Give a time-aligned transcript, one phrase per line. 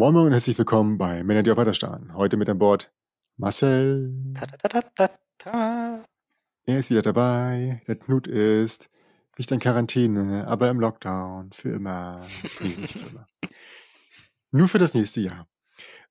[0.00, 2.14] Moin Moin und herzlich willkommen bei Männer, die auf Weiterstarren.
[2.14, 2.90] Heute mit an Bord
[3.36, 4.32] Marcel.
[4.32, 6.04] Ta -ta -ta -ta -ta -ta.
[6.64, 7.82] Er ist wieder dabei.
[7.86, 8.88] Der Knut ist
[9.36, 11.52] nicht in Quarantäne, aber im Lockdown.
[11.52, 12.26] Für immer.
[12.60, 13.26] Nee, nicht für immer.
[14.52, 15.46] Nur für das nächste Jahr.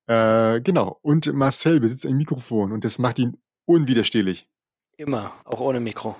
[0.05, 0.99] Äh, genau.
[1.01, 4.48] Und Marcel besitzt ein Mikrofon und das macht ihn unwiderstehlich.
[4.98, 6.15] Immer, auch ohne Mikro.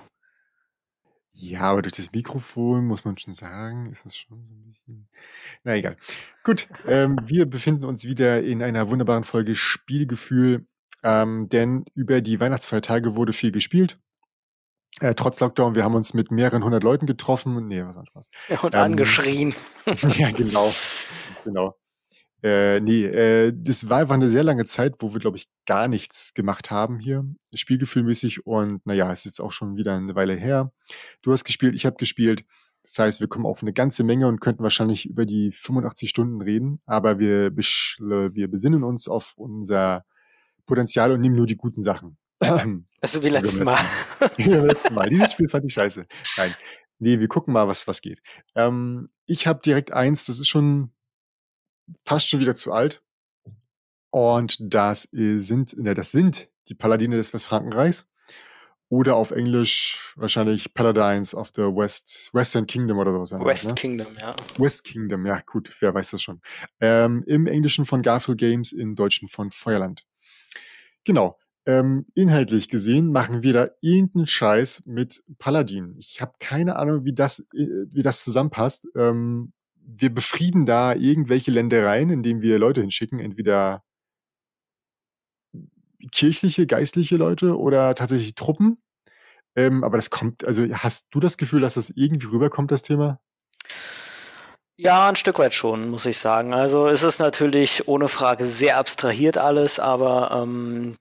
[1.32, 5.08] Ja, aber durch das Mikrofon muss man schon sagen, ist es schon so ein bisschen.
[5.64, 5.96] Na egal.
[6.44, 10.66] Gut, ähm, wir befinden uns wieder in einer wunderbaren Folge Spielgefühl,
[11.02, 13.98] ähm, denn über die Weihnachtsfeiertage wurde viel gespielt.
[14.98, 17.68] Äh, trotz Lockdown, wir haben uns mit mehreren hundert Leuten getroffen.
[17.68, 18.30] Nee, was war Spaß.
[18.62, 19.54] Und Ähm, angeschrien.
[20.18, 20.72] ja, genau.
[21.44, 21.76] Genau.
[22.42, 25.88] Äh, nee, äh, das war einfach eine sehr lange Zeit, wo wir, glaube ich, gar
[25.88, 27.24] nichts gemacht haben hier,
[27.54, 28.46] spielgefühlmäßig.
[28.46, 30.72] Und naja, ist jetzt auch schon wieder eine Weile her.
[31.22, 32.44] Du hast gespielt, ich habe gespielt.
[32.82, 36.40] Das heißt, wir kommen auf eine ganze Menge und könnten wahrscheinlich über die 85 Stunden
[36.40, 36.80] reden.
[36.86, 40.04] Aber wir, wir besinnen uns auf unser
[40.66, 42.16] Potenzial und nehmen nur die guten Sachen.
[43.02, 43.78] Also wie letztes Mal.
[44.36, 45.08] Wie beim letzten Mal.
[45.08, 46.04] Dieses Spiel fand ich scheiße.
[46.36, 46.54] Nein.
[46.98, 48.20] Nee, wir gucken mal, was, was geht.
[48.54, 50.92] Ähm, ich habe direkt eins, das ist schon
[52.04, 53.02] fast schon wieder zu alt.
[54.10, 58.06] Und das sind, ne, das sind die Paladine des Westfrankenreichs.
[58.92, 63.46] Oder auf Englisch wahrscheinlich Paladines of the West, Western Kingdom oder sowas.
[63.46, 63.74] West ne?
[63.74, 64.34] Kingdom, ja.
[64.58, 66.40] West Kingdom, ja gut, wer weiß das schon.
[66.80, 70.04] Ähm, Im Englischen von Garfield Games, im Deutschen von Feuerland.
[71.04, 71.38] Genau.
[71.66, 75.94] Ähm, inhaltlich gesehen machen wir da irgendeinen Scheiß mit Paladin.
[75.98, 78.88] Ich habe keine Ahnung, wie das, äh, wie das zusammenpasst.
[78.96, 79.52] Ähm,
[79.84, 83.82] wir befrieden da irgendwelche Ländereien, indem wir Leute hinschicken, entweder
[86.12, 88.82] kirchliche, geistliche Leute oder tatsächlich Truppen.
[89.56, 93.20] Ähm, aber das kommt, also hast du das Gefühl, dass das irgendwie rüberkommt, das Thema?
[94.76, 96.54] Ja, ein Stück weit schon, muss ich sagen.
[96.54, 100.96] Also es ist natürlich ohne Frage sehr abstrahiert alles, aber ähm,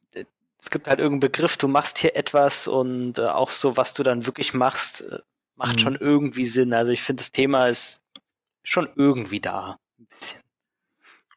[0.59, 4.03] es gibt halt irgendeinen Begriff, du machst hier etwas und äh, auch so, was du
[4.03, 5.19] dann wirklich machst, äh,
[5.55, 5.79] macht Mhm.
[5.79, 6.73] schon irgendwie Sinn.
[6.73, 8.01] Also ich finde, das Thema ist
[8.63, 9.77] schon irgendwie da.
[9.99, 10.41] Ein bisschen.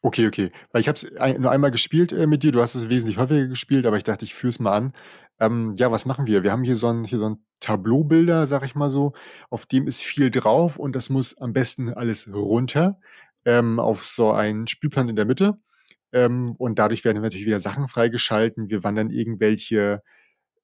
[0.05, 0.51] Okay, okay.
[0.73, 2.51] Weil ich habe es ein, nur einmal gespielt äh, mit dir.
[2.51, 4.93] Du hast es wesentlich häufiger gespielt, aber ich dachte, ich führe es mal an.
[5.39, 6.43] Ähm, ja, was machen wir?
[6.43, 9.13] Wir haben hier so ein, so ein Tableaubilder, sag ich mal so.
[9.49, 12.99] Auf dem ist viel drauf und das muss am besten alles runter
[13.45, 15.59] ähm, auf so einen Spielplan in der Mitte.
[16.13, 18.69] Ähm, und dadurch werden natürlich wieder Sachen freigeschalten.
[18.71, 20.03] Wir wandern irgendwelche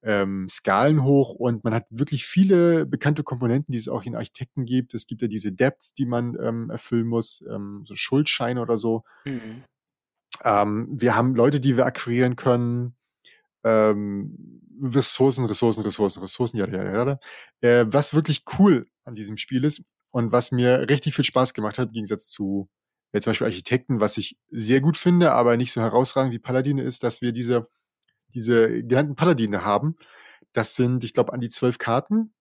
[0.03, 4.65] ähm, Skalen hoch und man hat wirklich viele bekannte Komponenten, die es auch in Architekten
[4.65, 4.95] gibt.
[4.95, 9.05] Es gibt ja diese Depths, die man ähm, erfüllen muss, ähm, so Schuldscheine oder so.
[9.25, 9.65] Mhm.
[10.45, 12.95] Ähm, wir haben Leute, die wir akquirieren können.
[13.65, 17.07] Ähm, Ressourcen, Ressourcen, Ressourcen, Ressourcen, ja, ja, ja.
[17.07, 17.19] ja.
[17.61, 21.79] Äh, was wirklich cool an diesem Spiel ist und was mir richtig viel Spaß gemacht
[21.79, 22.69] hat, im Gegensatz zu
[23.13, 26.83] äh, zum Beispiel Architekten, was ich sehr gut finde, aber nicht so herausragend wie Paladine
[26.83, 27.69] ist, dass wir diese,
[28.39, 29.97] diese genannten Paladine haben.
[30.53, 32.33] Das sind, ich glaube, an die zwölf Karten,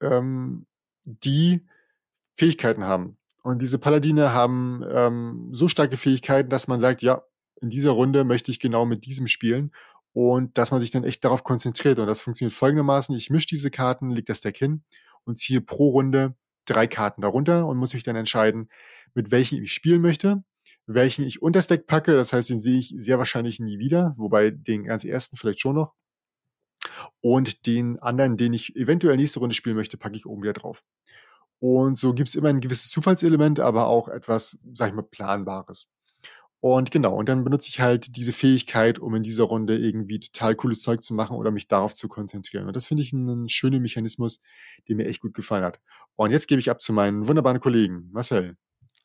[0.00, 0.66] ähm,
[1.04, 1.66] die
[2.36, 3.16] Fähigkeiten haben.
[3.42, 7.22] Und diese Paladine haben ähm, so starke Fähigkeiten, dass man sagt, ja,
[7.60, 9.72] in dieser Runde möchte ich genau mit diesem spielen
[10.12, 11.98] und dass man sich dann echt darauf konzentriert.
[11.98, 13.16] Und das funktioniert folgendermaßen.
[13.16, 14.82] Ich mische diese Karten, leg das Deck hin
[15.24, 16.34] und ziehe pro Runde
[16.66, 18.68] drei Karten darunter und muss mich dann entscheiden,
[19.14, 20.42] mit welchen ich spielen möchte,
[20.86, 22.16] welchen ich unter Deck packe.
[22.16, 25.76] Das heißt, den sehe ich sehr wahrscheinlich nie wieder, wobei den ganz ersten vielleicht schon
[25.76, 25.94] noch.
[27.20, 30.82] Und den anderen, den ich eventuell nächste Runde spielen möchte, packe ich oben wieder drauf.
[31.58, 35.88] Und so gibt's immer ein gewisses Zufallselement, aber auch etwas, sag ich mal, Planbares.
[36.60, 40.54] Und genau, und dann benutze ich halt diese Fähigkeit, um in dieser Runde irgendwie total
[40.54, 42.66] cooles Zeug zu machen oder mich darauf zu konzentrieren.
[42.66, 44.40] Und das finde ich einen schönen Mechanismus,
[44.88, 45.80] der mir echt gut gefallen hat.
[46.16, 48.08] Und jetzt gebe ich ab zu meinen wunderbaren Kollegen.
[48.12, 48.56] Marcel.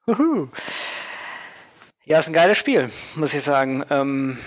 [0.08, 0.50] Huhu.
[2.06, 3.86] Ja, ist ein geiles Spiel, muss ich sagen.
[3.90, 4.38] Ähm,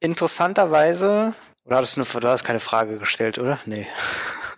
[0.00, 1.34] interessanterweise,
[1.64, 3.58] oder hattest du, eine, du hast keine Frage gestellt, oder?
[3.64, 3.86] Nee.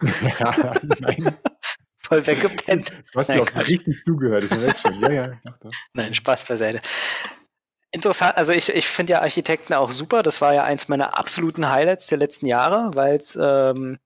[0.41, 1.37] ja, nein,
[1.99, 2.91] Voll weggepennt.
[3.13, 3.69] du hast mir auch Quatsch.
[3.69, 4.45] richtig zugehört.
[4.45, 5.01] Ich merke schon.
[5.01, 5.71] Ja, ja, doch, doch.
[5.93, 6.81] Nein, Spaß beiseite.
[7.93, 10.23] Interessant, also ich, ich finde ja Architekten auch super.
[10.23, 13.99] Das war ja eins meiner absoluten Highlights der letzten Jahre, weil es ähm,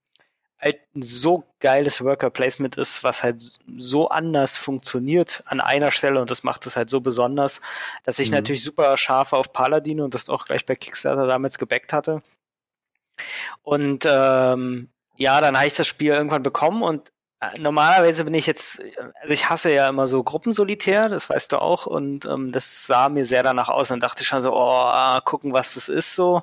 [0.60, 3.40] halt ein so geiles Worker Placement ist, was halt
[3.76, 7.60] so anders funktioniert an einer Stelle und das macht es halt so besonders,
[8.04, 8.36] dass ich Mhm.
[8.36, 12.22] natürlich super scharf auf Paladin und das auch gleich bei Kickstarter damals gebackt hatte.
[13.62, 17.12] Und ähm, ja, dann habe ich das Spiel irgendwann bekommen und
[17.58, 18.82] normalerweise bin ich jetzt,
[19.20, 23.08] also ich hasse ja immer so Gruppensolitär, das weißt du auch, und ähm, das sah
[23.08, 23.90] mir sehr danach aus.
[23.90, 26.42] Und dachte ich schon so, oh, ah, gucken, was das ist so.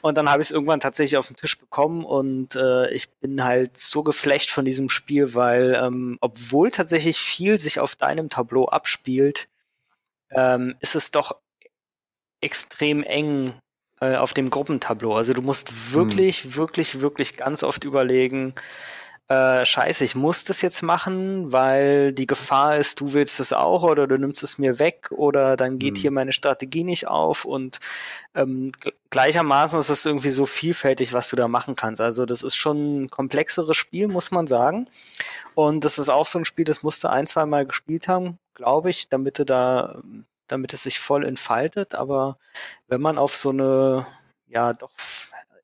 [0.00, 3.44] Und dann habe ich es irgendwann tatsächlich auf den Tisch bekommen und äh, ich bin
[3.44, 8.66] halt so geflecht von diesem Spiel, weil ähm, obwohl tatsächlich viel sich auf deinem Tableau
[8.66, 9.48] abspielt,
[10.30, 11.36] ähm, ist es doch
[12.40, 13.54] extrem eng
[14.00, 15.14] äh, auf dem Gruppentableau.
[15.14, 16.56] Also du musst wirklich, hm.
[16.56, 18.54] wirklich, wirklich ganz oft überlegen,
[19.32, 23.82] äh, scheiße, ich muss das jetzt machen, weil die Gefahr ist, du willst es auch
[23.82, 26.00] oder du nimmst es mir weg oder dann geht hm.
[26.02, 27.80] hier meine Strategie nicht auf und
[28.34, 28.72] ähm,
[29.08, 32.02] gleichermaßen ist es irgendwie so vielfältig, was du da machen kannst.
[32.02, 34.86] Also das ist schon ein komplexeres Spiel, muss man sagen.
[35.54, 38.90] Und das ist auch so ein Spiel, das musste ein, zwei Mal gespielt haben, glaube
[38.90, 40.02] ich, damit du da,
[40.46, 41.94] damit es sich voll entfaltet.
[41.94, 42.36] Aber
[42.86, 44.06] wenn man auf so eine,
[44.46, 44.90] ja, doch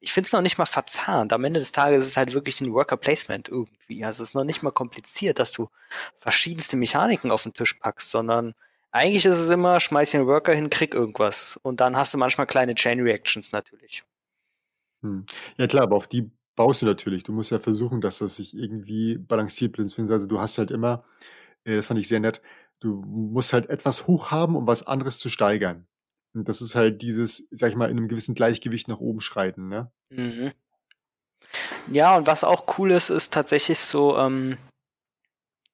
[0.01, 1.33] ich finde es noch nicht mal verzahnt.
[1.33, 4.05] Am Ende des Tages ist es halt wirklich ein Worker Placement irgendwie.
[4.05, 5.69] Also es ist noch nicht mal kompliziert, dass du
[6.17, 8.55] verschiedenste Mechaniken auf den Tisch packst, sondern
[8.91, 11.59] eigentlich ist es immer, schmeiß einen Worker hin, krieg irgendwas.
[11.63, 14.05] Und dann hast du manchmal kleine Chain Reactions natürlich.
[15.03, 15.27] Hm.
[15.57, 17.23] Ja klar, aber auf die baust du natürlich.
[17.25, 19.79] Du musst ja versuchen, dass das sich irgendwie balanciert.
[19.79, 21.05] Also du hast halt immer,
[21.65, 22.41] äh, das fand ich sehr nett,
[22.81, 25.87] du musst halt etwas hoch haben, um was anderes zu steigern.
[26.35, 29.69] Und das ist halt dieses, sag ich mal, in einem gewissen Gleichgewicht nach oben schreiten,
[29.69, 29.91] ne?
[30.11, 30.53] Mhm.
[31.91, 34.59] Ja, und was auch cool ist, ist tatsächlich so, ähm,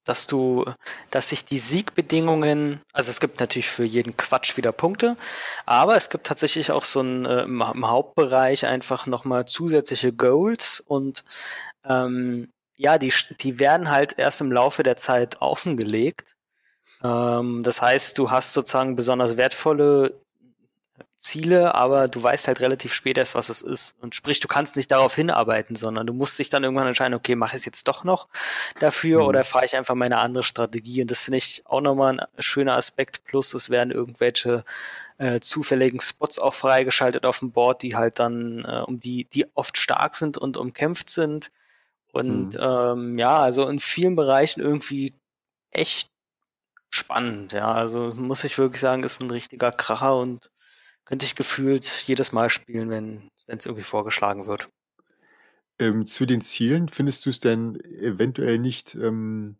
[0.04, 0.64] dass du,
[1.10, 5.16] dass sich die Siegbedingungen, also es gibt natürlich für jeden Quatsch wieder Punkte,
[5.64, 10.80] aber es gibt tatsächlich auch so ein äh, im, im, Hauptbereich einfach nochmal zusätzliche Goals
[10.80, 11.24] und
[11.84, 16.36] ähm, ja, die, die werden halt erst im Laufe der Zeit offengelegt.
[17.02, 20.20] Ähm, das heißt, du hast sozusagen besonders wertvolle
[21.24, 23.96] Ziele, aber du weißt halt relativ spät erst, was es ist.
[24.02, 27.34] Und sprich, du kannst nicht darauf hinarbeiten, sondern du musst dich dann irgendwann entscheiden, okay,
[27.34, 28.28] mache ich es jetzt doch noch
[28.78, 29.28] dafür mhm.
[29.28, 31.00] oder fahre ich einfach meine andere Strategie?
[31.00, 33.24] Und das finde ich auch nochmal ein schöner Aspekt.
[33.24, 34.64] Plus, es werden irgendwelche
[35.16, 39.46] äh, zufälligen Spots auch freigeschaltet auf dem Board, die halt dann, äh, um die, die
[39.54, 41.50] oft stark sind und umkämpft sind.
[42.12, 42.60] Und mhm.
[42.60, 45.14] ähm, ja, also in vielen Bereichen irgendwie
[45.70, 46.10] echt
[46.90, 47.72] spannend, ja.
[47.72, 50.50] Also muss ich wirklich sagen, ist ein richtiger Kracher und
[51.04, 54.70] könnte ich gefühlt jedes Mal spielen, wenn es irgendwie vorgeschlagen wird.
[55.78, 59.56] Ähm, zu den Zielen, findest du es denn eventuell nicht ähm,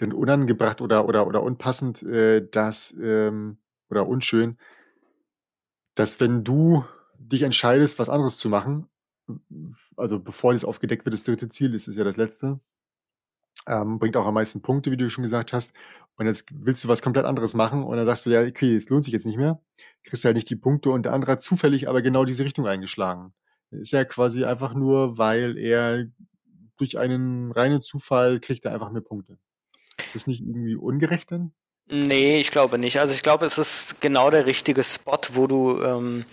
[0.00, 3.58] denn unangebracht oder, oder, oder unpassend, äh, dass, ähm,
[3.88, 4.58] oder unschön,
[5.94, 6.84] dass wenn du
[7.18, 8.88] dich entscheidest, was anderes zu machen,
[9.96, 12.60] also bevor das aufgedeckt wird, das dritte Ziel, das ist ja das letzte,
[13.68, 15.72] ähm, bringt auch am meisten Punkte, wie du schon gesagt hast.
[16.16, 18.88] Und jetzt willst du was komplett anderes machen und dann sagst du, ja, okay, es
[18.88, 19.60] lohnt sich jetzt nicht mehr.
[20.04, 23.32] Kriegst halt nicht die Punkte und der andere hat zufällig aber genau diese Richtung eingeschlagen.
[23.70, 26.06] Ist ja quasi einfach nur, weil er
[26.76, 29.38] durch einen reinen Zufall kriegt er einfach mehr Punkte.
[29.98, 31.52] Ist das nicht irgendwie ungerecht denn?
[31.86, 32.98] Nee, ich glaube nicht.
[32.98, 36.24] Also ich glaube, es ist genau der richtige Spot, wo du, ähm,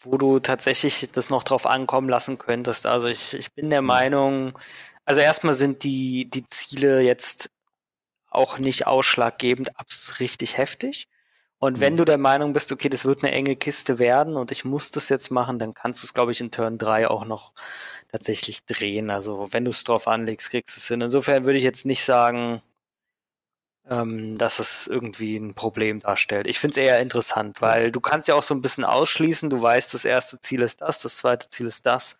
[0.00, 2.86] wo du tatsächlich das noch drauf ankommen lassen könntest.
[2.86, 3.88] Also ich, ich bin der mhm.
[3.88, 4.58] Meinung,
[5.06, 7.50] also erstmal sind die, die Ziele jetzt
[8.28, 9.70] auch nicht ausschlaggebend
[10.20, 11.08] richtig heftig.
[11.58, 11.98] Und wenn mhm.
[11.98, 15.08] du der Meinung bist, okay, das wird eine enge Kiste werden und ich muss das
[15.08, 17.54] jetzt machen, dann kannst du es, glaube ich, in Turn 3 auch noch
[18.12, 19.10] tatsächlich drehen.
[19.10, 21.00] Also wenn du es drauf anlegst, kriegst du es hin.
[21.00, 22.60] Insofern würde ich jetzt nicht sagen,
[23.88, 26.46] ähm, dass es irgendwie ein Problem darstellt.
[26.46, 29.60] Ich finde es eher interessant, weil du kannst ja auch so ein bisschen ausschließen, du
[29.60, 32.18] weißt, das erste Ziel ist das, das zweite Ziel ist das.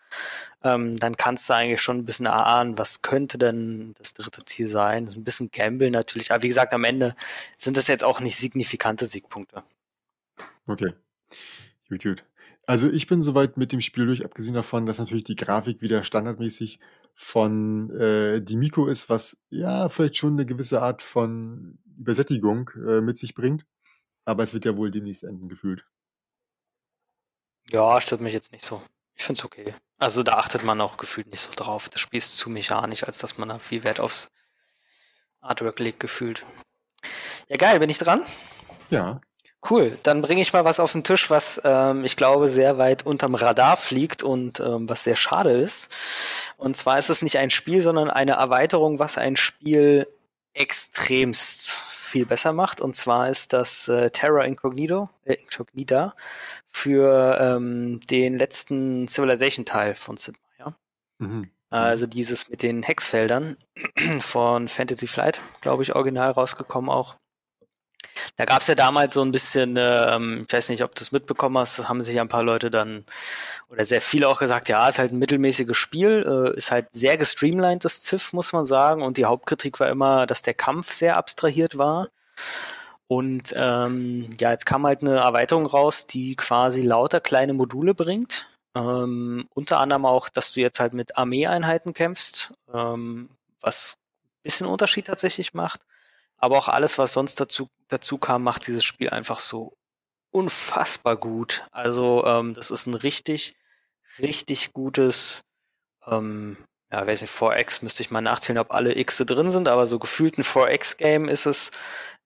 [0.63, 4.69] Ähm, dann kannst du eigentlich schon ein bisschen erahnen, was könnte denn das dritte Ziel
[4.69, 5.05] sein.
[5.05, 7.17] Das ist ein bisschen Gamble natürlich, aber wie gesagt, am Ende
[7.57, 9.63] sind das jetzt auch nicht signifikante Siegpunkte.
[10.67, 10.93] Okay.
[11.89, 12.25] Gut, gut.
[12.67, 16.03] Also ich bin soweit mit dem Spiel durch, abgesehen davon, dass natürlich die Grafik wieder
[16.03, 16.81] standardmäßig
[17.15, 23.19] von äh, Dimiko ist, was ja vielleicht schon eine gewisse Art von Übersättigung äh, mit
[23.19, 23.65] sich bringt.
[24.25, 25.87] Aber es wird ja wohl demnächst enden gefühlt.
[27.71, 28.83] Ja, stört mich jetzt nicht so.
[29.15, 29.75] Ich finde es okay.
[29.99, 31.89] Also da achtet man auch gefühlt nicht so drauf.
[31.89, 34.31] Das Spiel ist zu mechanisch, als dass man da viel Wert aufs
[35.41, 36.45] Artwork legt, gefühlt.
[37.49, 38.23] Ja, geil, bin ich dran?
[38.91, 39.21] Ja.
[39.69, 43.05] Cool, dann bringe ich mal was auf den Tisch, was ähm, ich glaube sehr weit
[43.05, 45.93] unterm Radar fliegt und ähm, was sehr schade ist.
[46.57, 50.07] Und zwar ist es nicht ein Spiel, sondern eine Erweiterung, was ein Spiel
[50.53, 52.81] extremst viel besser macht.
[52.81, 56.15] Und zwar ist das äh, Terra Incognito, äh, Incognita
[56.67, 60.77] für ähm, den letzten Civilization-Teil von Sid Meier.
[61.19, 61.51] Mhm.
[61.69, 63.57] Also dieses mit den Hexfeldern
[64.21, 67.17] von Fantasy Flight, glaube ich, original rausgekommen auch.
[68.37, 71.13] Da gab es ja damals so ein bisschen, ähm, ich weiß nicht, ob du es
[71.13, 73.05] mitbekommen hast, haben sich ein paar Leute dann
[73.69, 77.17] oder sehr viele auch gesagt, ja, ist halt ein mittelmäßiges Spiel, äh, ist halt sehr
[77.17, 79.03] gestreamlined, das Ziff, muss man sagen.
[79.03, 82.09] Und die Hauptkritik war immer, dass der Kampf sehr abstrahiert war.
[83.09, 88.49] Und ähm, ja, jetzt kam halt eine Erweiterung raus, die quasi lauter kleine Module bringt.
[88.75, 93.31] Ähm, unter anderem auch, dass du jetzt halt mit Armeeeinheiten kämpfst, ähm,
[93.61, 95.81] was ein bisschen Unterschied tatsächlich macht.
[96.47, 99.77] Aber auch alles, was sonst dazu, dazu kam, macht dieses Spiel einfach so
[100.31, 101.65] unfassbar gut.
[101.73, 103.57] Also ähm, das ist ein richtig,
[104.21, 105.43] richtig gutes,
[106.07, 106.57] ähm,
[106.93, 109.99] ja, weiß nicht, 4X müsste ich mal nachzählen, ob alle X drin sind, aber so
[109.99, 111.73] gefühlt ein 4X-Game ist es,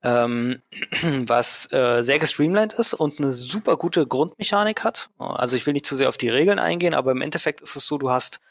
[0.02, 0.60] ähm,
[1.26, 5.08] was äh, sehr gestreamlined ist und eine super gute Grundmechanik hat.
[5.16, 7.86] Also ich will nicht zu sehr auf die Regeln eingehen, aber im Endeffekt ist es
[7.86, 8.42] so, du hast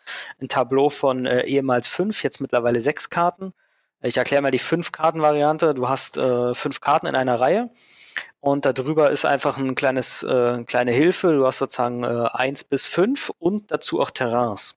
[0.41, 3.53] ein Tableau von äh, ehemals fünf, jetzt mittlerweile sechs Karten.
[4.01, 5.73] Ich erkläre mal die fünf Karten-Variante.
[5.73, 7.69] Du hast äh, fünf Karten in einer Reihe
[8.39, 11.33] und darüber ist einfach ein kleines, äh, kleine Hilfe.
[11.33, 14.75] Du hast sozusagen äh, eins bis fünf und dazu auch Terrains.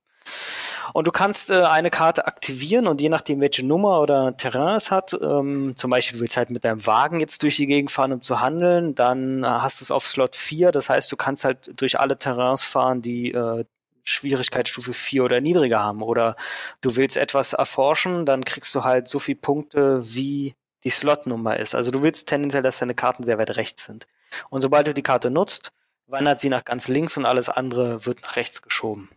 [0.92, 4.90] Und du kannst äh, eine Karte aktivieren und je nachdem, welche Nummer oder Terrain es
[4.90, 8.12] hat, ähm, zum Beispiel du willst halt mit deinem Wagen jetzt durch die Gegend fahren,
[8.12, 10.72] um zu handeln, dann äh, hast du es auf Slot 4.
[10.72, 13.64] Das heißt, du kannst halt durch alle Terrains fahren, die äh,
[14.04, 16.02] Schwierigkeitsstufe 4 oder niedriger haben.
[16.02, 16.36] Oder
[16.80, 20.54] du willst etwas erforschen, dann kriegst du halt so viel Punkte, wie
[20.84, 21.74] die Slotnummer ist.
[21.74, 24.06] Also du willst tendenziell, dass deine Karten sehr weit rechts sind.
[24.50, 25.72] Und sobald du die Karte nutzt,
[26.06, 29.10] wandert sie nach ganz links und alles andere wird nach rechts geschoben.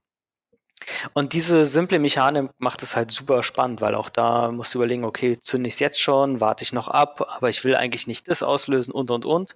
[1.13, 5.05] Und diese simple Mechanik macht es halt super spannend, weil auch da musst du überlegen,
[5.05, 8.27] okay, zünde ich es jetzt schon, warte ich noch ab, aber ich will eigentlich nicht
[8.27, 9.55] das auslösen und und und.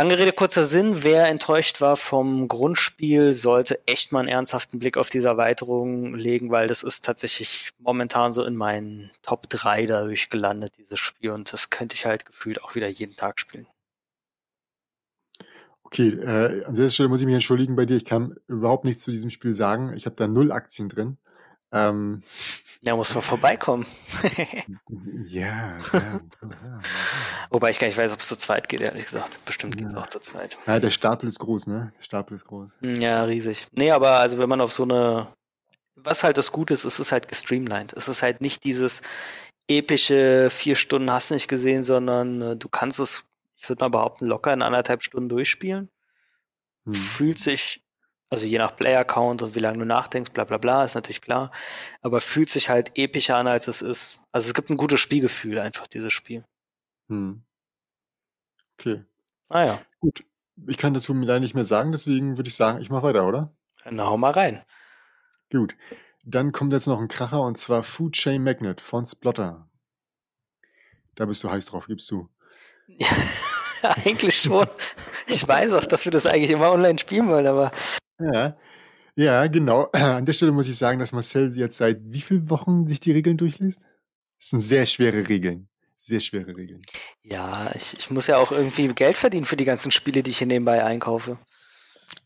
[0.00, 1.02] Lange Rede, kurzer Sinn.
[1.02, 6.52] Wer enttäuscht war vom Grundspiel, sollte echt mal einen ernsthaften Blick auf diese Erweiterung legen,
[6.52, 11.32] weil das ist tatsächlich momentan so in meinen Top 3 dadurch gelandet, dieses Spiel.
[11.32, 13.66] Und das könnte ich halt gefühlt auch wieder jeden Tag spielen.
[15.82, 17.96] Okay, äh, an dieser Stelle muss ich mich entschuldigen bei dir.
[17.96, 19.94] Ich kann überhaupt nichts zu diesem Spiel sagen.
[19.94, 21.18] Ich habe da null Aktien drin.
[21.72, 22.22] Ähm,
[22.82, 23.86] ja, muss man vorbeikommen.
[25.24, 26.80] ja, ja, ja,
[27.50, 29.44] Wobei ich gar nicht weiß, ob es zu zweit geht, ehrlich gesagt.
[29.44, 30.56] Bestimmt geht es auch zu zweit.
[30.66, 31.92] Ja, der Stapel ist groß, ne?
[31.98, 32.70] Der Stapel ist groß.
[32.80, 33.66] Ja, riesig.
[33.72, 35.28] Nee, aber also wenn man auf so eine,
[35.96, 37.92] was halt das Gute ist, es ist halt gestreamlined.
[37.94, 39.02] Es ist halt nicht dieses
[39.66, 43.28] epische vier Stunden hast nicht gesehen, sondern äh, du kannst es
[43.60, 45.90] ich würde mal behaupten, locker in anderthalb Stunden durchspielen.
[46.84, 46.94] Hm.
[46.94, 47.84] Fühlt sich,
[48.30, 51.50] also je nach Player-Count und wie lange du nachdenkst, bla bla bla, ist natürlich klar,
[52.02, 54.20] aber fühlt sich halt epischer an, als es ist.
[54.32, 56.44] Also es gibt ein gutes Spielgefühl einfach, dieses Spiel.
[57.08, 57.42] Hm.
[58.78, 59.04] Okay.
[59.48, 59.80] Ah ja.
[60.00, 60.24] Gut.
[60.66, 63.52] Ich kann dazu leider nicht mehr sagen, deswegen würde ich sagen, ich mache weiter, oder?
[63.88, 64.62] Na, hau mal rein.
[65.50, 65.76] Gut.
[66.24, 69.68] Dann kommt jetzt noch ein Kracher und zwar Food Chain Magnet von Splotter.
[71.14, 72.28] Da bist du heiß drauf, gibst du.
[72.86, 73.08] Ja,
[74.04, 74.66] eigentlich schon.
[75.26, 77.70] Ich weiß auch, dass wir das eigentlich immer online spielen wollen, aber.
[78.20, 78.56] Ja.
[79.16, 79.88] Ja, genau.
[79.92, 83.12] An der Stelle muss ich sagen, dass Marcel jetzt seit wie vielen Wochen sich die
[83.12, 83.80] Regeln durchliest?
[84.38, 85.68] Das sind sehr schwere Regeln.
[85.96, 86.80] Sehr schwere Regeln.
[87.22, 90.38] Ja, ich, ich muss ja auch irgendwie Geld verdienen für die ganzen Spiele, die ich
[90.38, 91.38] hier nebenbei einkaufe.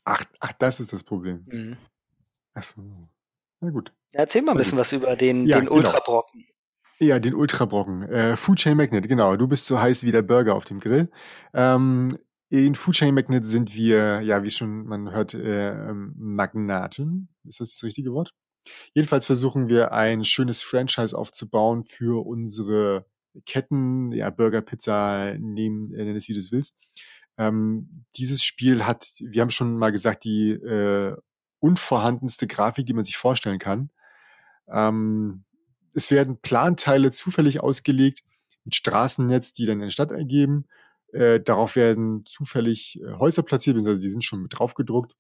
[0.04, 1.46] Ach, ach das ist das Problem.
[1.46, 1.76] Mhm.
[2.52, 2.82] Ach so.
[3.61, 3.92] Na gut.
[4.12, 5.76] Ja, erzähl mal ein bisschen was über den, ja, den genau.
[5.76, 6.44] Ultrabrocken.
[6.99, 8.02] Ja, den Ultrabrocken.
[8.11, 9.37] Äh, Food Chain Magnet, genau.
[9.37, 11.11] Du bist so heiß wie der Burger auf dem Grill.
[11.54, 12.16] Ähm,
[12.52, 17.30] in Food Magnet sind wir, ja, wie schon man hört, äh, ähm, Magnaten.
[17.49, 18.35] Ist das das richtige Wort?
[18.92, 23.06] Jedenfalls versuchen wir ein schönes Franchise aufzubauen für unsere
[23.47, 26.76] Ketten, ja, Burger, Pizza, nehmen, äh, nenn es wie du es willst.
[27.38, 31.16] Ähm, dieses Spiel hat, wir haben schon mal gesagt, die äh,
[31.59, 33.88] unvorhandenste Grafik, die man sich vorstellen kann.
[34.68, 35.44] Ähm,
[35.94, 38.23] es werden Planteile zufällig ausgelegt
[38.64, 40.66] mit Straßennetz, die dann in der Stadt ergeben.
[41.12, 45.14] Äh, darauf werden zufällig äh, Häuser platziert, also die sind schon mit drauf gedruckt.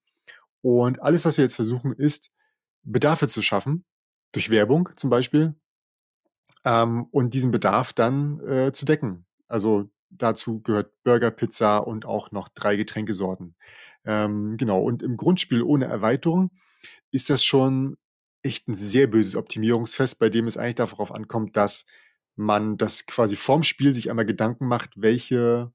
[0.62, 2.30] Und alles, was wir jetzt versuchen, ist,
[2.82, 3.84] Bedarfe zu schaffen,
[4.32, 5.54] durch Werbung zum Beispiel,
[6.64, 9.26] ähm, und diesen Bedarf dann äh, zu decken.
[9.48, 13.54] Also dazu gehört Burger, Pizza und auch noch drei Getränkesorten.
[14.04, 16.50] Ähm, genau, und im Grundspiel ohne Erweiterung
[17.10, 17.96] ist das schon
[18.42, 21.84] echt ein sehr böses Optimierungsfest, bei dem es eigentlich darauf ankommt, dass
[22.34, 25.72] man das quasi vorm Spiel sich einmal Gedanken macht, welche,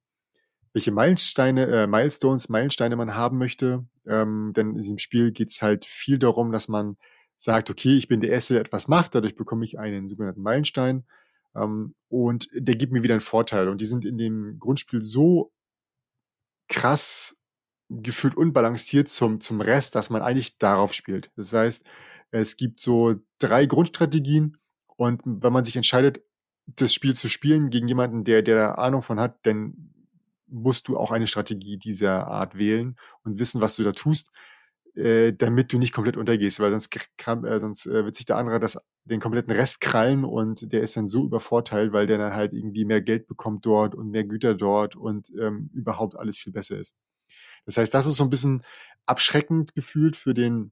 [0.74, 3.86] welche Meilensteine, äh, Milestones, Meilensteine man haben möchte.
[4.06, 6.98] Ähm, denn in diesem Spiel geht es halt viel darum, dass man
[7.38, 11.06] sagt, okay, ich bin der Erste, der etwas macht, dadurch bekomme ich einen sogenannten Meilenstein.
[11.56, 13.68] Ähm, und der gibt mir wieder einen Vorteil.
[13.70, 15.52] Und die sind in dem Grundspiel so
[16.68, 17.40] krass
[17.90, 21.32] gefühlt unbalanciert zum, zum Rest, dass man eigentlich darauf spielt.
[21.36, 21.86] Das heißt,
[22.32, 24.58] es gibt so drei Grundstrategien
[24.98, 26.22] und wenn man sich entscheidet,
[26.66, 29.94] das Spiel zu spielen gegen jemanden, der, der Ahnung von hat, dann
[30.48, 34.32] musst du auch eine Strategie dieser Art wählen und wissen, was du da tust,
[34.96, 38.38] äh, damit du nicht komplett untergehst, weil sonst, kann, äh, sonst äh, wird sich der
[38.38, 42.34] andere das, den kompletten Rest krallen und der ist dann so übervorteilt, weil der dann
[42.34, 46.52] halt irgendwie mehr Geld bekommt dort und mehr Güter dort und ähm, überhaupt alles viel
[46.52, 46.96] besser ist.
[47.66, 48.64] Das heißt, das ist so ein bisschen
[49.06, 50.72] abschreckend gefühlt für den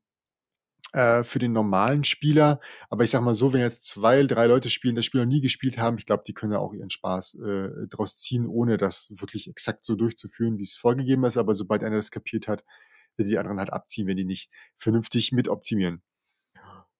[0.95, 2.61] äh, für den normalen Spieler.
[2.89, 5.41] Aber ich sag mal so, wenn jetzt zwei, drei Leute spielen, das Spiel noch nie
[5.41, 9.11] gespielt haben, ich glaube, die können ja auch ihren Spaß äh, draus ziehen, ohne das
[9.19, 11.35] wirklich exakt so durchzuführen, wie es vorgegeben ist.
[11.35, 12.63] Aber sobald einer das kapiert hat,
[13.17, 16.01] wird die anderen halt abziehen, wenn die nicht vernünftig mit optimieren.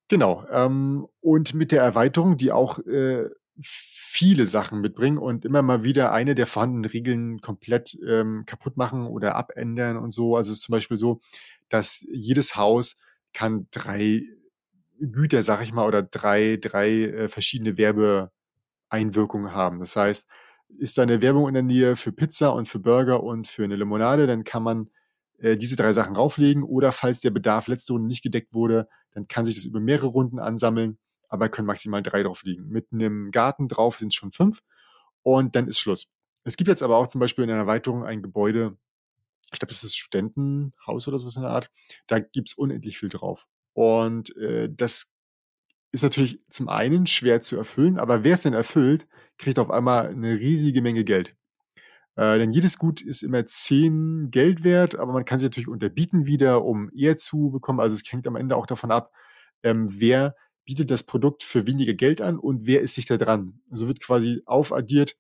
[0.10, 0.46] Genau.
[0.52, 3.30] Ähm, und mit der Erweiterung, die auch äh,
[3.62, 9.08] viele Sachen mitbringen und immer mal wieder eine der vorhandenen Regeln komplett ähm, kaputt machen
[9.08, 10.36] oder abändern und so.
[10.36, 11.22] Also es ist zum Beispiel so,
[11.70, 12.98] dass jedes Haus
[13.36, 14.24] kann drei
[15.00, 19.80] Güter, sag ich mal, oder drei, drei äh, verschiedene Werbeeinwirkungen haben.
[19.80, 20.28] Das heißt,
[20.78, 23.76] ist da eine Werbung in der Nähe für Pizza und für Burger und für eine
[23.76, 24.90] Limonade, dann kann man
[25.38, 29.28] äh, diese drei Sachen rauflegen oder falls der Bedarf letzte Runde nicht gedeckt wurde, dann
[29.28, 32.68] kann sich das über mehrere Runden ansammeln, aber können maximal drei drauf liegen.
[32.70, 34.62] Mit einem Garten drauf sind es schon fünf
[35.24, 36.12] und dann ist Schluss.
[36.44, 38.78] Es gibt jetzt aber auch zum Beispiel in einer Erweiterung ein Gebäude,
[39.54, 41.70] ich glaube, das ist Studentenhaus oder sowas in der Art,
[42.08, 43.48] da gibt's unendlich viel drauf.
[43.74, 45.12] Und äh, das
[45.92, 50.08] ist natürlich zum einen schwer zu erfüllen, aber wer es denn erfüllt, kriegt auf einmal
[50.10, 51.36] eine riesige Menge Geld.
[52.16, 56.26] Äh, denn jedes Gut ist immer zehn Geld wert, aber man kann sich natürlich unterbieten
[56.26, 57.80] wieder, um eher zu bekommen.
[57.80, 59.12] Also es hängt am Ende auch davon ab,
[59.64, 60.36] ähm, wer
[60.66, 63.62] bietet das Produkt für weniger Geld an und wer ist sich da dran.
[63.72, 65.18] So wird quasi aufaddiert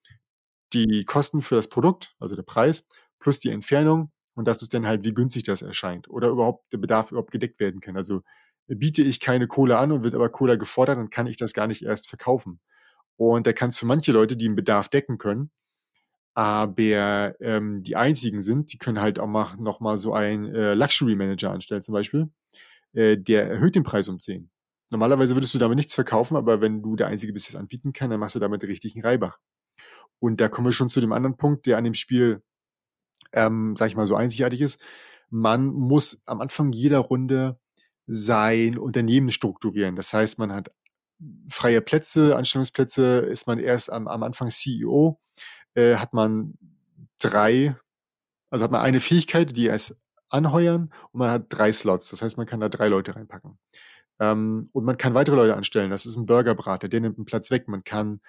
[0.73, 2.87] die Kosten für das Produkt, also der Preis,
[3.19, 6.77] plus die Entfernung und das ist dann halt, wie günstig das erscheint oder überhaupt der
[6.77, 7.97] Bedarf überhaupt gedeckt werden kann.
[7.97, 8.21] Also
[8.67, 11.67] biete ich keine Cola an und wird aber Cola gefordert, dann kann ich das gar
[11.67, 12.59] nicht erst verkaufen.
[13.17, 15.51] Und da kann es für manche Leute, die einen Bedarf decken können,
[16.33, 20.73] aber ähm, die einzigen sind, die können halt auch mal, noch mal so einen äh,
[20.73, 22.29] Luxury Manager anstellen zum Beispiel,
[22.93, 24.49] äh, der erhöht den Preis um 10.
[24.89, 27.93] Normalerweise würdest du damit nichts verkaufen, aber wenn du der Einzige bist, der es anbieten
[27.93, 29.39] kann, dann machst du damit richtig einen Reibach.
[30.19, 32.43] Und da kommen wir schon zu dem anderen Punkt, der an dem Spiel,
[33.35, 34.81] ähm, sag ich mal, so einzigartig ist.
[35.29, 37.59] Man muss am Anfang jeder Runde
[38.07, 39.95] sein Unternehmen strukturieren.
[39.95, 40.71] Das heißt, man hat
[41.49, 45.19] freie Plätze, Anstellungsplätze, ist man erst am, am Anfang CEO,
[45.73, 46.57] äh, hat man
[47.19, 47.75] drei,
[48.49, 49.97] also hat man eine Fähigkeit, die es
[50.29, 52.09] anheuern und man hat drei Slots.
[52.09, 53.57] Das heißt, man kann da drei Leute reinpacken.
[54.19, 55.89] Ähm, und man kann weitere Leute anstellen.
[55.89, 57.67] Das ist ein Burgerbrater, der nimmt einen Platz weg.
[57.67, 58.21] Man kann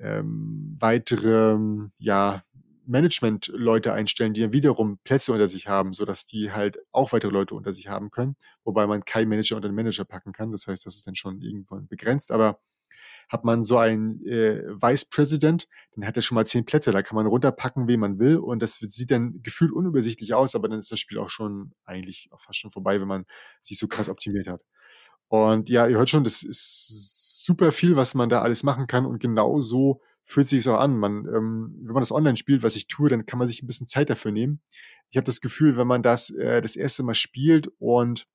[0.00, 1.58] ähm, weitere
[1.98, 2.42] ja,
[2.86, 7.32] Management-Leute einstellen, die dann wiederum Plätze unter sich haben, so dass die halt auch weitere
[7.32, 10.52] Leute unter sich haben können, wobei man kein Manager unter den Manager packen kann.
[10.52, 12.30] Das heißt, das ist dann schon irgendwann begrenzt.
[12.30, 12.60] Aber
[13.28, 17.02] hat man so einen äh, Vice President, dann hat er schon mal zehn Plätze, da
[17.02, 20.78] kann man runterpacken, wen man will und das sieht dann gefühlt unübersichtlich aus, aber dann
[20.78, 23.24] ist das Spiel auch schon eigentlich auch fast schon vorbei, wenn man
[23.62, 24.62] sich so krass optimiert hat.
[25.28, 29.06] Und ja, ihr hört schon, das ist super viel, was man da alles machen kann
[29.06, 30.96] und genau so fühlt sich auch an.
[30.98, 33.66] Man, ähm, wenn man das online spielt, was ich tue, dann kann man sich ein
[33.66, 34.60] bisschen Zeit dafür nehmen.
[35.10, 38.26] Ich habe das Gefühl, wenn man das äh, das erste Mal spielt und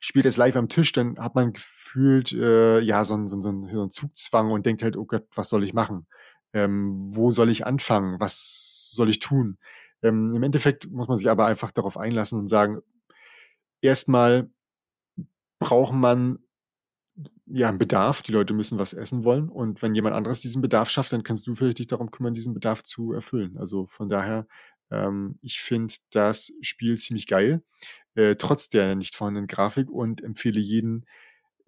[0.00, 3.68] spielt es live am Tisch, dann hat man gefühlt äh, ja so einen, so, einen,
[3.68, 6.06] so einen Zugzwang und denkt halt, oh Gott, was soll ich machen?
[6.52, 8.18] Ähm, wo soll ich anfangen?
[8.18, 9.58] Was soll ich tun?
[10.02, 12.80] Ähm, Im Endeffekt muss man sich aber einfach darauf einlassen und sagen,
[13.82, 14.50] erstmal
[15.58, 16.38] braucht man
[17.50, 18.22] ja einen Bedarf.
[18.22, 19.48] Die Leute müssen was essen wollen.
[19.48, 22.54] Und wenn jemand anderes diesen Bedarf schafft, dann kannst du vielleicht dich darum kümmern, diesen
[22.54, 23.56] Bedarf zu erfüllen.
[23.58, 24.46] Also von daher,
[24.90, 27.62] ähm, ich finde das Spiel ziemlich geil
[28.18, 31.06] äh, trotz der nicht vorhandenen Grafik und empfehle jeden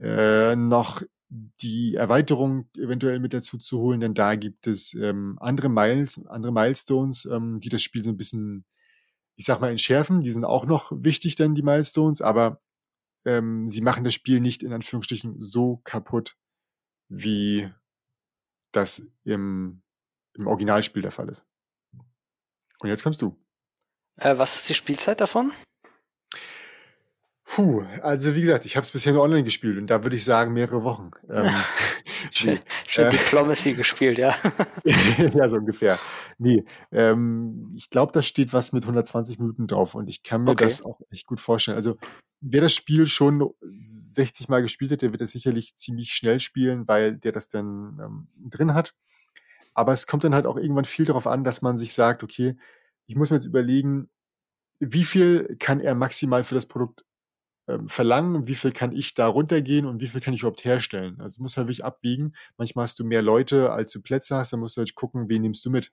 [0.01, 5.69] äh, noch die Erweiterung eventuell mit dazu zu holen, denn da gibt es ähm, andere
[5.69, 8.65] Miles, andere Milestones, ähm, die das Spiel so ein bisschen,
[9.37, 10.23] ich sag mal, entschärfen.
[10.23, 12.61] Die sind auch noch wichtig, dann die Milestones, aber
[13.25, 16.37] ähm, sie machen das Spiel nicht in Anführungsstrichen so kaputt,
[17.09, 17.71] wie
[18.73, 19.83] das im,
[20.35, 21.45] im Originalspiel der Fall ist.
[22.79, 23.37] Und jetzt kommst du.
[24.17, 25.53] Äh, was ist die Spielzeit davon?
[27.45, 30.25] Puh, also wie gesagt, ich habe es bisher nur online gespielt und da würde ich
[30.25, 31.11] sagen mehrere Wochen.
[31.31, 31.49] Ähm,
[32.33, 34.35] Schön, schön äh, Diplomacy gespielt, ja.
[35.35, 35.99] ja, so ungefähr.
[36.39, 40.53] Nee, ähm, ich glaube, da steht was mit 120 Minuten drauf und ich kann mir
[40.53, 40.65] okay.
[40.65, 41.77] das auch echt gut vorstellen.
[41.77, 41.97] Also
[42.41, 46.89] wer das Spiel schon 60 Mal gespielt hat, der wird es sicherlich ziemlich schnell spielen,
[46.89, 48.95] weil der das dann ähm, drin hat.
[49.73, 52.57] Aber es kommt dann halt auch irgendwann viel darauf an, dass man sich sagt, okay,
[53.07, 54.11] ich muss mir jetzt überlegen,
[54.81, 57.05] wie viel kann er maximal für das Produkt
[57.71, 61.21] ähm, verlangen, wie viel kann ich da runtergehen und wie viel kann ich überhaupt herstellen.
[61.21, 62.35] Also muss halt wirklich abwiegen.
[62.57, 65.43] Manchmal hast du mehr Leute, als du Plätze hast, dann musst du halt gucken, wen
[65.43, 65.93] nimmst du mit.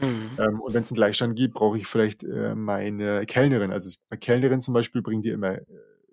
[0.00, 0.30] Mhm.
[0.38, 3.72] Ähm, und wenn es einen Gleichstand gibt, brauche ich vielleicht äh, meine Kellnerin.
[3.72, 5.66] Also bei Kellnerin zum Beispiel bringen die immer äh,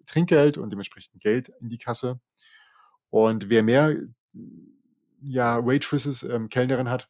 [0.05, 2.19] Trinkgeld und dementsprechend Geld in die Kasse.
[3.09, 3.95] Und wer mehr
[5.21, 7.09] ja, Waitresses, ähm, Kellnerin hat,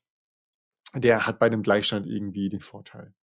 [0.93, 3.13] der hat bei dem Gleichstand irgendwie den Vorteil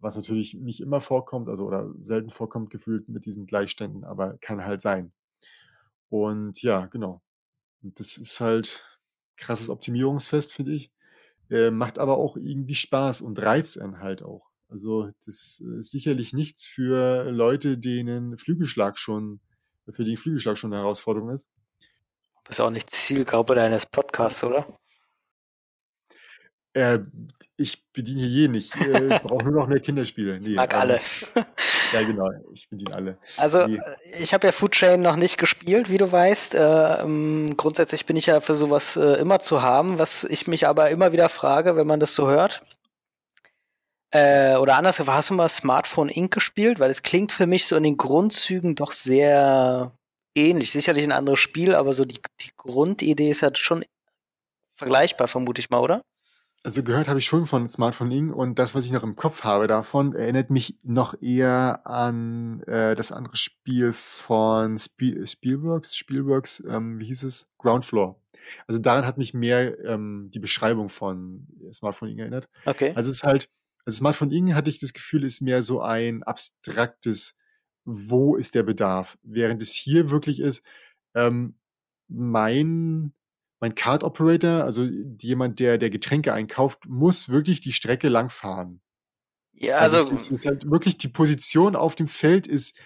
[0.00, 4.64] was natürlich nicht immer vorkommt, also oder selten vorkommt gefühlt mit diesen Gleichständen, aber kann
[4.64, 5.12] halt sein.
[6.08, 7.22] Und ja, genau.
[7.82, 8.84] Und das ist halt
[9.36, 10.92] krasses Optimierungsfest, finde ich.
[11.50, 14.50] Äh, macht aber auch irgendwie Spaß und reizt einen halt auch.
[14.68, 19.40] Also das ist sicherlich nichts für Leute, denen Flügelschlag schon,
[19.88, 21.48] für die Flügelschlag schon eine Herausforderung ist.
[22.44, 24.66] Das ist auch nicht Zielgruppe deines Podcasts, oder?
[26.78, 27.00] Äh,
[27.56, 28.54] ich bediene hier jeden.
[28.54, 30.38] Ich äh, brauche nur noch mehr Kinderspiele.
[30.38, 31.00] Nee, Mag alle.
[31.92, 32.30] ja, genau.
[32.52, 33.18] Ich bediene alle.
[33.36, 33.78] Also, nee.
[33.78, 36.54] Äh, ich habe ja Food Chain noch nicht gespielt, wie du weißt.
[36.54, 39.98] Äh, ähm, grundsätzlich bin ich ja für sowas äh, immer zu haben.
[39.98, 42.62] Was ich mich aber immer wieder frage, wenn man das so hört.
[44.12, 46.32] Äh, oder anders, hast du mal Smartphone Inc.
[46.32, 46.78] gespielt?
[46.78, 49.90] Weil es klingt für mich so in den Grundzügen doch sehr
[50.36, 50.70] ähnlich.
[50.70, 53.84] Sicherlich ein anderes Spiel, aber so die, die Grundidee ist halt schon
[54.76, 56.02] vergleichbar, vermute ich mal, oder?
[56.64, 58.34] Also gehört habe ich schon von Smartphone Inc.
[58.34, 62.96] und das, was ich noch im Kopf habe davon, erinnert mich noch eher an äh,
[62.96, 67.48] das andere Spiel von Spiel Spielworks, Spielworks, ähm, wie hieß es?
[67.58, 68.20] Ground Floor.
[68.66, 72.20] Also daran hat mich mehr ähm, die Beschreibung von Smartphone Inc.
[72.20, 72.48] erinnert.
[72.64, 72.92] Okay.
[72.96, 73.50] Also es ist halt,
[73.84, 74.54] also Smartphone Inc.
[74.54, 77.36] hatte ich das Gefühl, ist mehr so ein abstraktes,
[77.84, 79.16] wo ist der Bedarf?
[79.22, 80.66] Während es hier wirklich ist,
[81.14, 81.54] ähm,
[82.08, 83.12] mein
[83.60, 88.80] mein Card Operator, also jemand, der, der Getränke einkauft, muss wirklich die Strecke lang fahren.
[89.52, 89.98] Ja, also.
[89.98, 92.76] also es ist halt wirklich die Position auf dem Feld ist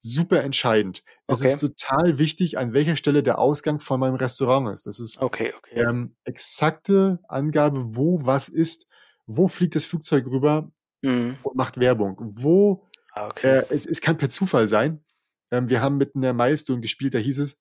[0.00, 1.04] super entscheidend.
[1.26, 1.48] Es okay.
[1.48, 4.86] ist total wichtig, an welcher Stelle der Ausgang von meinem Restaurant ist.
[4.86, 5.80] Das ist okay, okay.
[5.80, 8.86] Ähm, exakte Angabe, wo was ist,
[9.26, 11.36] wo fliegt das Flugzeug rüber mhm.
[11.42, 12.16] und macht Werbung.
[12.34, 13.58] Wo ah, okay.
[13.58, 15.04] äh, es, es kann per Zufall sein.
[15.52, 17.58] Ähm, wir haben mit einer Milestone gespielt, da hieß es,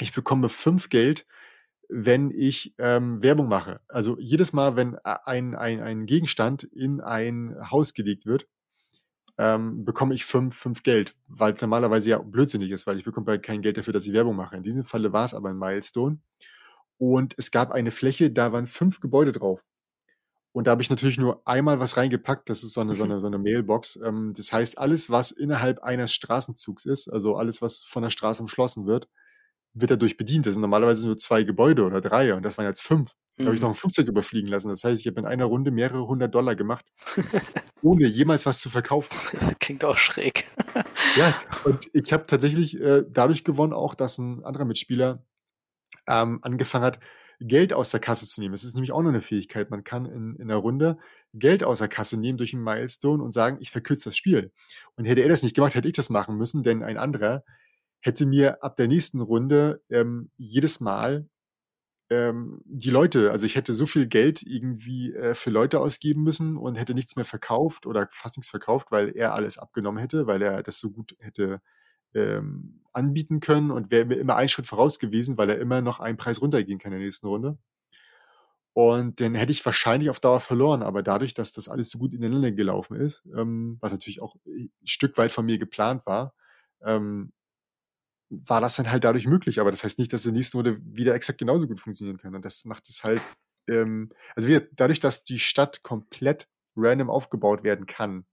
[0.00, 1.26] ich bekomme fünf Geld,
[1.88, 3.80] wenn ich ähm, Werbung mache.
[3.88, 8.46] Also jedes Mal, wenn ein, ein, ein Gegenstand in ein Haus gelegt wird,
[9.38, 13.26] ähm, bekomme ich fünf, fünf Geld, weil es normalerweise ja blödsinnig ist, weil ich bekomme
[13.28, 14.56] halt kein Geld dafür, dass ich Werbung mache.
[14.56, 16.18] In diesem Falle war es aber ein Milestone.
[16.98, 19.64] Und es gab eine Fläche, da waren fünf Gebäude drauf.
[20.50, 22.50] Und da habe ich natürlich nur einmal was reingepackt.
[22.50, 23.96] Das ist so eine, so eine, so eine Mailbox.
[24.04, 28.42] Ähm, das heißt, alles, was innerhalb eines Straßenzugs ist, also alles, was von der Straße
[28.42, 29.08] umschlossen wird,
[29.80, 30.46] wird dadurch bedient.
[30.46, 33.12] Das sind normalerweise nur zwei Gebäude oder drei und das waren jetzt fünf.
[33.36, 33.74] Da habe ich noch mhm.
[33.74, 34.68] ein Flugzeug überfliegen lassen.
[34.68, 36.84] Das heißt, ich habe in einer Runde mehrere hundert Dollar gemacht,
[37.82, 39.14] ohne jemals was zu verkaufen.
[39.60, 40.46] Klingt auch schräg.
[41.16, 45.24] ja, und ich habe tatsächlich äh, dadurch gewonnen, auch dass ein anderer Mitspieler
[46.08, 46.98] ähm, angefangen hat,
[47.40, 48.52] Geld aus der Kasse zu nehmen.
[48.52, 49.70] Das ist nämlich auch noch eine Fähigkeit.
[49.70, 50.98] Man kann in, in einer Runde
[51.32, 54.50] Geld aus der Kasse nehmen durch einen Milestone und sagen, ich verkürze das Spiel.
[54.96, 57.44] Und hätte er das nicht gemacht, hätte ich das machen müssen, denn ein anderer
[58.00, 61.28] hätte mir ab der nächsten Runde ähm, jedes Mal
[62.10, 66.56] ähm, die Leute, also ich hätte so viel Geld irgendwie äh, für Leute ausgeben müssen
[66.56, 70.40] und hätte nichts mehr verkauft oder fast nichts verkauft, weil er alles abgenommen hätte, weil
[70.42, 71.60] er das so gut hätte
[72.14, 76.00] ähm, anbieten können und wäre mir immer einen Schritt voraus gewesen, weil er immer noch
[76.00, 77.58] einen Preis runtergehen kann in der nächsten Runde.
[78.72, 82.14] Und dann hätte ich wahrscheinlich auf Dauer verloren, aber dadurch, dass das alles so gut
[82.14, 86.34] ineinander gelaufen ist, ähm, was natürlich auch ein Stück weit von mir geplant war,
[86.82, 87.32] ähm,
[88.30, 89.60] war das dann halt dadurch möglich.
[89.60, 92.34] Aber das heißt nicht, dass die nächste Runde wieder exakt genauso gut funktionieren kann.
[92.34, 93.22] Und das macht es halt,
[93.68, 98.26] ähm, also wieder, dadurch, dass die Stadt komplett random aufgebaut werden kann,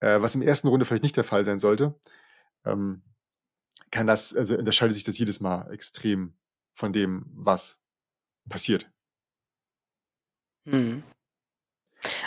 [0.00, 1.98] äh, was im ersten Runde vielleicht nicht der Fall sein sollte,
[2.64, 3.02] ähm,
[3.90, 6.34] kann das, also unterscheidet sich das jedes Mal extrem
[6.72, 7.80] von dem, was
[8.48, 8.90] passiert.
[10.64, 11.02] Mhm.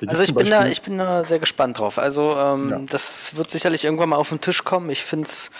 [0.08, 2.00] Also ich bin da, ich bin da sehr gespannt drauf.
[2.00, 2.80] Also ähm, ja.
[2.80, 4.90] das wird sicherlich irgendwann mal auf den Tisch kommen.
[4.90, 5.52] Ich finde es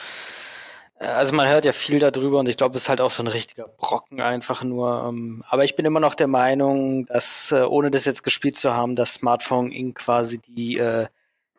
[1.00, 3.28] also man hört ja viel darüber und ich glaube, es ist halt auch so ein
[3.28, 5.06] richtiger Brocken einfach nur.
[5.08, 8.74] Ähm, aber ich bin immer noch der Meinung, dass, äh, ohne das jetzt gespielt zu
[8.74, 9.96] haben, das Smartphone Inc.
[9.98, 11.08] quasi die, äh,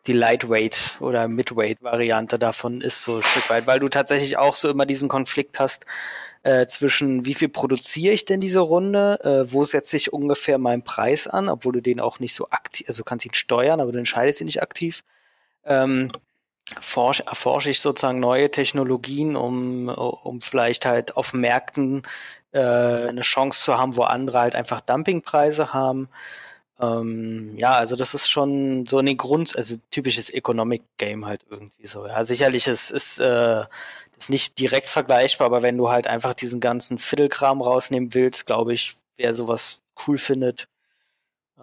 [0.07, 4.69] die Lightweight oder Midweight-Variante davon ist, so ein Stück weit, weil du tatsächlich auch so
[4.69, 5.85] immer diesen Konflikt hast
[6.43, 10.83] äh, zwischen, wie viel produziere ich denn diese Runde, äh, wo setze ich ungefähr meinen
[10.83, 13.99] Preis an, obwohl du den auch nicht so aktiv, also kannst ihn steuern, aber du
[13.99, 15.03] entscheidest ihn nicht aktiv.
[15.65, 16.09] Ähm,
[16.79, 22.03] forsche, erforsche ich sozusagen neue Technologien, um, um vielleicht halt auf Märkten
[22.51, 26.09] äh, eine Chance zu haben, wo andere halt einfach Dumpingpreise haben.
[26.79, 31.87] Ähm, ja, also das ist schon so ein Grund, also typisches Economic Game halt irgendwie
[31.87, 32.07] so.
[32.07, 33.65] Ja, sicherlich ist, ist äh,
[34.21, 38.73] ist nicht direkt vergleichbar, aber wenn du halt einfach diesen ganzen Fiddlekram rausnehmen willst, glaube
[38.73, 40.67] ich, wer sowas cool findet,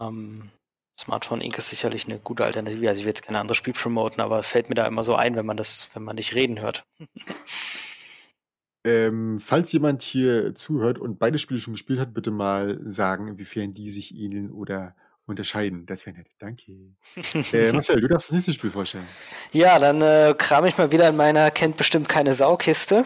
[0.00, 0.50] ähm,
[0.98, 1.56] Smartphone Inc.
[1.58, 2.88] ist sicherlich eine gute Alternative.
[2.88, 5.14] Also ich will jetzt kein anderes Spiel promoten, aber es fällt mir da immer so
[5.14, 6.84] ein, wenn man das, wenn man nicht reden hört.
[8.84, 13.72] ähm, falls jemand hier zuhört und beide Spiele schon gespielt hat, bitte mal sagen, inwiefern
[13.72, 15.86] die sich ähneln oder unterscheiden.
[15.86, 16.28] Das wäre nett.
[16.38, 16.72] Danke.
[17.52, 19.06] äh, Marcel, du darfst das nächste Spiel vorstellen.
[19.52, 23.04] Ja, dann äh, kram ich mal wieder in meiner kennt bestimmt keine Saukiste.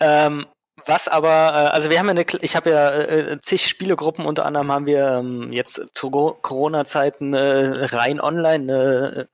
[0.00, 0.46] Ähm,
[0.86, 4.46] was aber, äh, also wir haben ja eine, ich habe ja äh, zig Spielegruppen, unter
[4.46, 9.28] anderem haben wir ähm, jetzt zu Corona-Zeiten äh, rein online eine,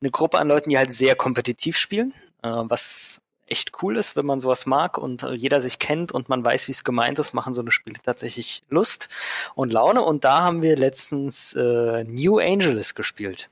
[0.00, 4.26] eine Gruppe an Leuten, die halt sehr kompetitiv spielen, äh, was echt cool ist, wenn
[4.26, 7.32] man sowas mag und äh, jeder sich kennt und man weiß, wie es gemeint ist,
[7.32, 9.08] machen so eine Spiele tatsächlich Lust
[9.54, 10.02] und Laune.
[10.02, 13.48] Und da haben wir letztens äh, New Angeles gespielt.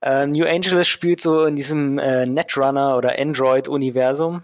[0.00, 4.42] Äh, New Angeles spielt so in diesem äh, Netrunner oder Android-Universum.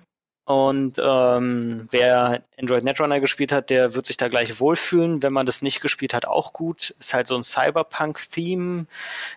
[0.48, 5.22] Und ähm, wer Android Netrunner gespielt hat, der wird sich da gleich wohlfühlen.
[5.22, 6.88] Wenn man das nicht gespielt hat, auch gut.
[6.98, 8.87] Ist halt so ein Cyberpunk-Theme.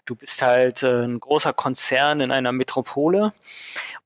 [0.05, 3.33] Du bist halt äh, ein großer Konzern in einer Metropole.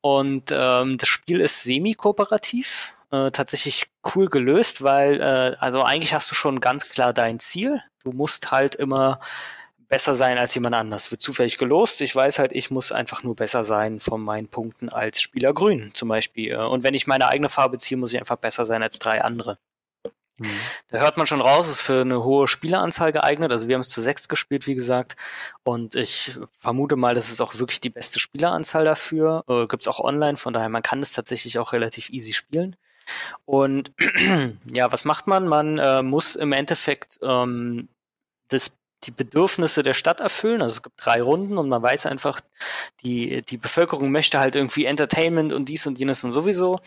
[0.02, 2.96] Und ähm, das Spiel ist semi-kooperativ.
[3.12, 7.84] Äh, tatsächlich cool gelöst, weil äh, also eigentlich hast du schon ganz klar dein Ziel.
[8.04, 9.20] Du musst halt immer
[9.88, 11.12] besser sein als jemand anders.
[11.12, 12.02] Wird zufällig gelost.
[12.02, 15.92] Ich weiß halt, ich muss einfach nur besser sein von meinen Punkten als Spieler Grün
[15.94, 16.56] zum Beispiel.
[16.56, 19.58] Und wenn ich meine eigene Farbe ziehe, muss ich einfach besser sein als drei andere.
[20.38, 20.48] Mhm.
[20.90, 23.52] Da hört man schon raus, ist für eine hohe Spieleranzahl geeignet.
[23.52, 25.16] Also wir haben es zu sechs gespielt, wie gesagt.
[25.64, 29.44] Und ich vermute mal, das ist auch wirklich die beste Spieleranzahl dafür.
[29.48, 32.76] Äh, Gibt es auch online, von daher man kann es tatsächlich auch relativ easy spielen.
[33.46, 33.94] Und
[34.66, 35.48] ja, was macht man?
[35.48, 37.88] Man äh, muss im Endeffekt ähm,
[38.50, 40.62] das die Bedürfnisse der Stadt erfüllen.
[40.62, 42.42] Also es gibt drei Runden und man weiß einfach,
[43.02, 46.80] die, die Bevölkerung möchte halt irgendwie Entertainment und dies und jenes und sowieso.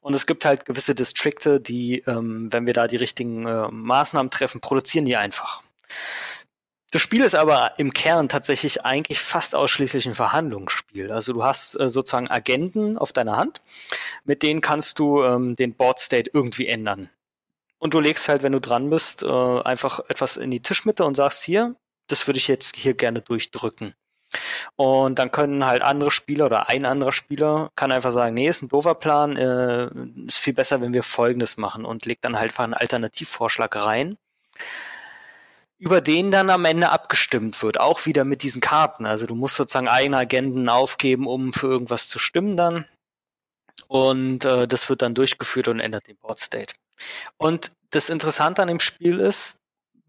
[0.00, 4.30] Und es gibt halt gewisse Distrikte, die, ähm, wenn wir da die richtigen äh, Maßnahmen
[4.30, 5.62] treffen, produzieren die einfach.
[6.92, 11.10] Das Spiel ist aber im Kern tatsächlich eigentlich fast ausschließlich ein Verhandlungsspiel.
[11.10, 13.62] Also du hast äh, sozusagen Agenten auf deiner Hand,
[14.24, 17.08] mit denen kannst du ähm, den Board State irgendwie ändern.
[17.82, 21.16] Und du legst halt, wenn du dran bist, äh, einfach etwas in die Tischmitte und
[21.16, 21.74] sagst hier,
[22.06, 23.94] das würde ich jetzt hier gerne durchdrücken.
[24.76, 28.62] Und dann können halt andere Spieler oder ein anderer Spieler kann einfach sagen, nee, ist
[28.62, 29.88] ein doofer Plan, äh,
[30.28, 34.16] ist viel besser, wenn wir Folgendes machen und legt dann halt einfach einen Alternativvorschlag rein,
[35.78, 39.06] über den dann am Ende abgestimmt wird, auch wieder mit diesen Karten.
[39.06, 42.84] Also du musst sozusagen eigene Agenten aufgeben, um für irgendwas zu stimmen dann.
[43.88, 46.74] Und äh, das wird dann durchgeführt und ändert den Board State.
[47.36, 49.58] Und das Interessante an dem Spiel ist,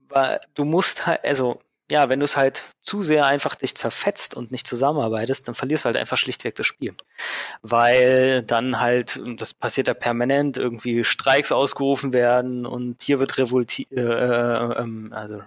[0.10, 1.60] weil du musst halt, also
[1.92, 5.86] ja, wenn du es halt zu sehr einfach dich zerfetzt und nicht zusammenarbeitest, dann verlierst
[5.86, 6.96] du halt einfach schlichtweg das Spiel.
[7.62, 13.92] Weil dann halt, das passiert ja permanent, irgendwie Streiks ausgerufen werden und hier wird revoltiert,
[13.92, 15.42] äh, äh, ähm, also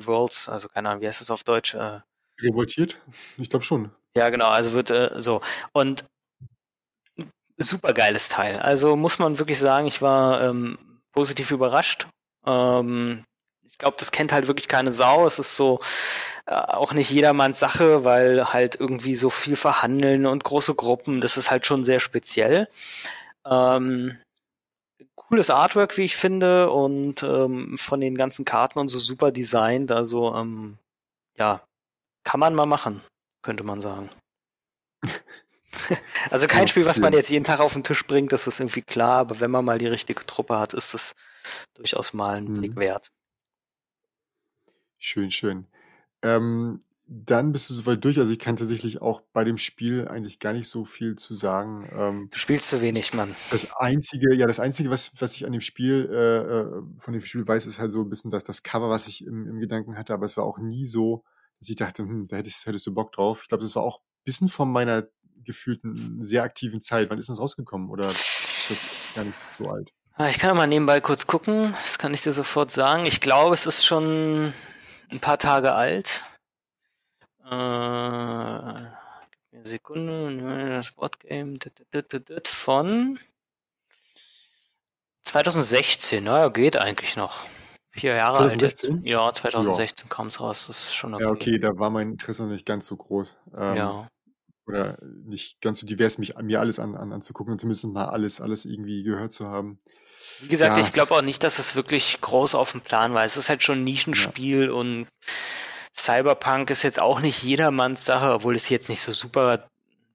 [0.00, 1.74] Revolts, also keine Ahnung, wie heißt das auf Deutsch?
[1.74, 2.00] Äh,
[2.40, 2.98] Revoltiert?
[3.36, 3.90] Ich glaube schon.
[4.16, 5.40] Ja, genau, also wird äh, so.
[5.72, 6.04] Und
[7.58, 8.56] super geiles Teil.
[8.56, 10.78] Also muss man wirklich sagen, ich war ähm,
[11.12, 12.06] positiv überrascht.
[12.46, 13.24] Ähm,
[13.64, 15.26] ich glaube, das kennt halt wirklich keine Sau.
[15.26, 15.80] Es ist so
[16.46, 21.36] äh, auch nicht jedermanns Sache, weil halt irgendwie so viel verhandeln und große Gruppen, das
[21.36, 22.68] ist halt schon sehr speziell.
[23.46, 24.18] Ähm,
[25.14, 29.90] cooles Artwork, wie ich finde, und ähm, von den ganzen Karten und so super designt.
[29.90, 30.78] Also ähm,
[31.38, 31.62] ja,
[32.24, 33.00] kann man mal machen,
[33.42, 34.10] könnte man sagen.
[36.30, 38.82] Also kein Spiel, was man jetzt jeden Tag auf den Tisch bringt, das ist irgendwie
[38.82, 41.14] klar, aber wenn man mal die richtige Truppe hat, ist es
[41.74, 42.58] durchaus mal ein mhm.
[42.58, 43.10] Blick wert.
[44.98, 45.66] Schön, schön.
[46.22, 48.18] Ähm, dann bist du soweit durch.
[48.18, 51.88] Also ich kann tatsächlich auch bei dem Spiel eigentlich gar nicht so viel zu sagen.
[51.92, 53.34] Ähm, du spielst zu wenig, Mann.
[53.50, 57.20] Das einzige, ja, das einzige, was, was ich an dem Spiel, äh, äh, von dem
[57.20, 59.98] Spiel weiß, ist halt so ein bisschen das, das Cover, was ich im, im Gedanken
[59.98, 61.24] hatte, aber es war auch nie so,
[61.58, 63.40] dass ich dachte, hm, da hättest, hättest du Bock drauf.
[63.42, 65.06] Ich glaube, das war auch ein bisschen von meiner
[65.44, 67.10] gefühlten sehr aktiven Zeit.
[67.10, 67.90] Wann ist das rausgekommen?
[67.90, 68.78] Oder ist das
[69.14, 69.90] gar nicht so alt?
[70.14, 71.72] Ah, ich kann mal nebenbei kurz gucken.
[71.72, 73.06] Das kann ich dir sofort sagen.
[73.06, 74.52] Ich glaube, es ist schon
[75.10, 76.24] ein paar Tage alt.
[77.50, 78.74] Äh,
[79.62, 80.70] Sekunde.
[80.70, 81.56] Das Boardgame
[82.46, 83.18] von
[85.24, 86.24] 2016.
[86.24, 87.42] Naja, geht eigentlich noch.
[87.90, 88.96] Vier Jahre 2016?
[88.96, 89.06] alt.
[89.06, 90.14] Ja, 2016 ja.
[90.14, 90.66] kam es raus.
[90.66, 91.24] Das ist schon okay.
[91.24, 93.36] Ja, okay, da war mein Interesse noch nicht ganz so groß.
[93.58, 94.08] Ähm, ja
[94.66, 98.40] oder nicht ganz so divers, mich mir alles an, an, anzugucken und zumindest mal alles,
[98.40, 99.80] alles irgendwie gehört zu haben.
[100.40, 100.82] Wie gesagt, ja.
[100.82, 103.24] ich glaube auch nicht, dass es wirklich groß auf dem Plan war.
[103.24, 104.72] Es ist halt schon ein Nischenspiel ja.
[104.72, 105.08] und
[105.94, 109.68] Cyberpunk ist jetzt auch nicht jedermanns Sache, obwohl es jetzt nicht so super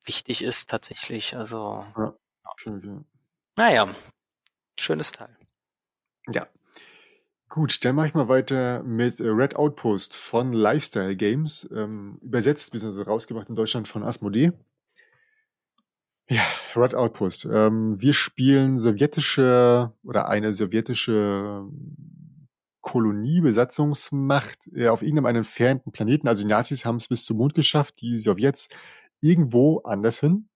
[0.05, 1.35] wichtig ist tatsächlich.
[1.35, 1.85] Also.
[1.97, 2.13] Ja.
[2.43, 2.99] Okay, okay.
[3.55, 3.95] Naja,
[4.79, 5.35] schönes Teil.
[6.31, 6.47] Ja.
[7.49, 12.71] Gut, dann mache ich mal weiter mit äh, Red Outpost von Lifestyle Games, ähm, übersetzt
[12.71, 13.03] bzw.
[13.03, 14.51] rausgebracht in Deutschland von Asmodee.
[16.29, 16.43] Ja,
[16.75, 17.45] Red Outpost.
[17.45, 21.65] Ähm, wir spielen sowjetische oder eine sowjetische
[22.81, 26.27] Kolonie, Besatzungsmacht äh, auf irgendeinem entfernten Planeten.
[26.27, 28.67] Also die Nazis haben es bis zum Mond geschafft, die Sowjets
[29.21, 30.49] irgendwo anders hin.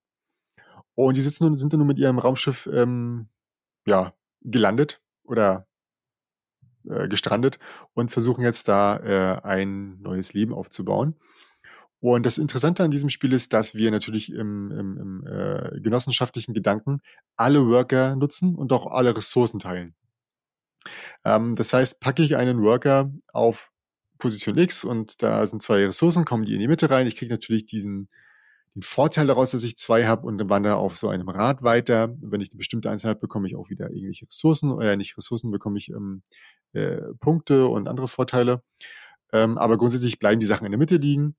[0.95, 3.29] Und die sitzen, sind dann nur mit ihrem Raumschiff ähm,
[3.85, 5.67] ja, gelandet oder
[6.89, 7.59] äh, gestrandet
[7.93, 11.15] und versuchen jetzt da äh, ein neues Leben aufzubauen.
[11.99, 16.53] Und das Interessante an diesem Spiel ist, dass wir natürlich im, im, im äh, genossenschaftlichen
[16.53, 17.01] Gedanken
[17.35, 19.93] alle Worker nutzen und auch alle Ressourcen teilen.
[21.23, 23.71] Ähm, das heißt, packe ich einen Worker auf
[24.17, 27.07] Position X und da sind zwei Ressourcen, kommen die in die Mitte rein.
[27.07, 28.09] Ich kriege natürlich diesen
[28.75, 32.15] den Vorteil daraus, dass ich zwei habe und dann wandere auf so einem Rad weiter.
[32.21, 35.77] Wenn ich eine bestimmte habe, bekomme ich auch wieder irgendwelche Ressourcen, oder nicht Ressourcen, bekomme
[35.77, 36.23] ich ähm,
[36.73, 38.63] äh, Punkte und andere Vorteile.
[39.33, 41.35] Ähm, aber grundsätzlich bleiben die Sachen in der Mitte liegen.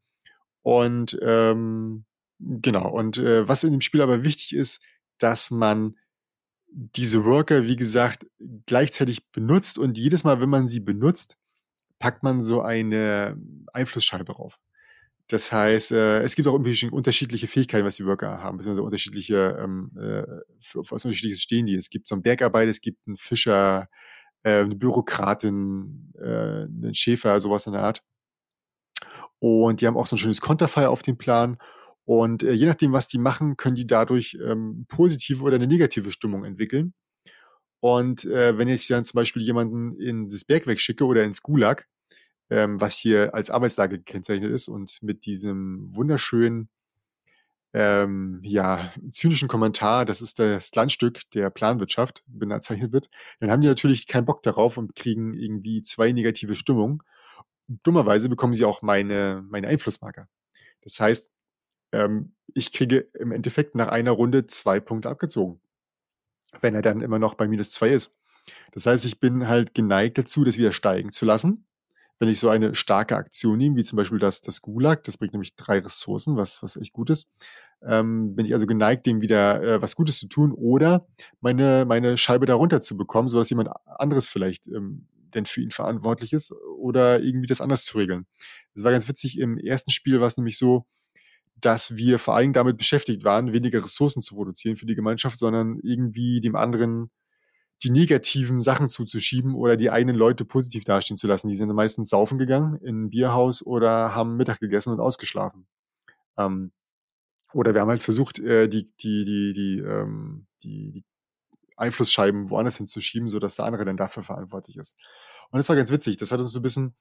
[0.62, 2.04] Und ähm,
[2.38, 4.82] genau, und äh, was in dem Spiel aber wichtig ist,
[5.18, 5.96] dass man
[6.74, 8.26] diese Worker, wie gesagt,
[8.66, 11.36] gleichzeitig benutzt und jedes Mal, wenn man sie benutzt,
[11.98, 13.36] packt man so eine
[13.72, 14.58] Einflussscheibe rauf.
[15.32, 19.88] Das heißt, äh, es gibt auch unterschiedliche Fähigkeiten, was die Worker haben, beziehungsweise unterschiedliche, ähm,
[19.96, 20.24] äh,
[20.60, 21.74] für, für was unterschiedliches stehen die.
[21.74, 23.88] Es gibt so einen Bergarbeiter, es gibt einen Fischer,
[24.42, 28.02] äh, eine Bürokratin, äh, einen Schäfer, sowas in der Art.
[29.38, 31.56] Und die haben auch so ein schönes Konterfei auf dem Plan.
[32.04, 36.12] Und äh, je nachdem, was die machen, können die dadurch ähm, positive oder eine negative
[36.12, 36.92] Stimmung entwickeln.
[37.80, 41.88] Und äh, wenn ich dann zum Beispiel jemanden in das Bergwerk schicke oder ins Gulag,
[42.50, 46.68] ähm, was hier als Arbeitslage gekennzeichnet ist und mit diesem wunderschönen,
[47.74, 53.08] ähm, ja, zynischen Kommentar, das ist das Landstück der Planwirtschaft, bezeichnet wird,
[53.40, 57.02] dann haben die natürlich keinen Bock darauf und kriegen irgendwie zwei negative Stimmungen.
[57.68, 60.28] Dummerweise bekommen sie auch meine, meine Einflussmarker.
[60.82, 61.30] Das heißt,
[61.92, 65.60] ähm, ich kriege im Endeffekt nach einer Runde zwei Punkte abgezogen,
[66.60, 68.14] wenn er dann immer noch bei minus zwei ist.
[68.72, 71.64] Das heißt, ich bin halt geneigt dazu, das wieder steigen zu lassen
[72.18, 75.32] wenn ich so eine starke Aktion nehme, wie zum Beispiel das, das Gulag, das bringt
[75.32, 77.28] nämlich drei Ressourcen, was, was echt gut ist,
[77.84, 81.06] ähm, bin ich also geneigt, dem wieder äh, was Gutes zu tun oder
[81.40, 86.32] meine, meine Scheibe darunter zu bekommen, sodass jemand anderes vielleicht ähm, denn für ihn verantwortlich
[86.32, 88.26] ist oder irgendwie das anders zu regeln.
[88.74, 89.38] Das war ganz witzig.
[89.38, 90.86] Im ersten Spiel war es nämlich so,
[91.56, 95.78] dass wir vor allem damit beschäftigt waren, weniger Ressourcen zu produzieren für die Gemeinschaft, sondern
[95.82, 97.10] irgendwie dem anderen
[97.82, 101.48] die negativen Sachen zuzuschieben oder die eigenen Leute positiv dastehen zu lassen.
[101.48, 105.66] Die sind meistens saufen gegangen in ein Bierhaus oder haben Mittag gegessen und ausgeschlafen.
[106.38, 106.72] Ähm,
[107.52, 111.04] oder wir haben halt versucht, äh, die, die, die, die, ähm, die, die
[111.76, 114.96] Einflussscheiben woanders hinzuschieben, sodass der andere dann dafür verantwortlich ist.
[115.50, 116.16] Und das war ganz witzig.
[116.16, 116.94] Das hat uns so ein bisschen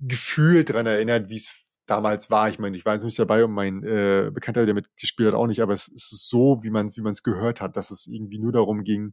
[0.00, 2.48] Gefühl dran erinnert, wie es damals war.
[2.48, 5.46] Ich meine, ich war jetzt nicht dabei und mein äh, Bekannter, der mitgespielt hat, auch
[5.46, 8.38] nicht, aber es, es ist so, wie man es wie gehört hat, dass es irgendwie
[8.38, 9.12] nur darum ging,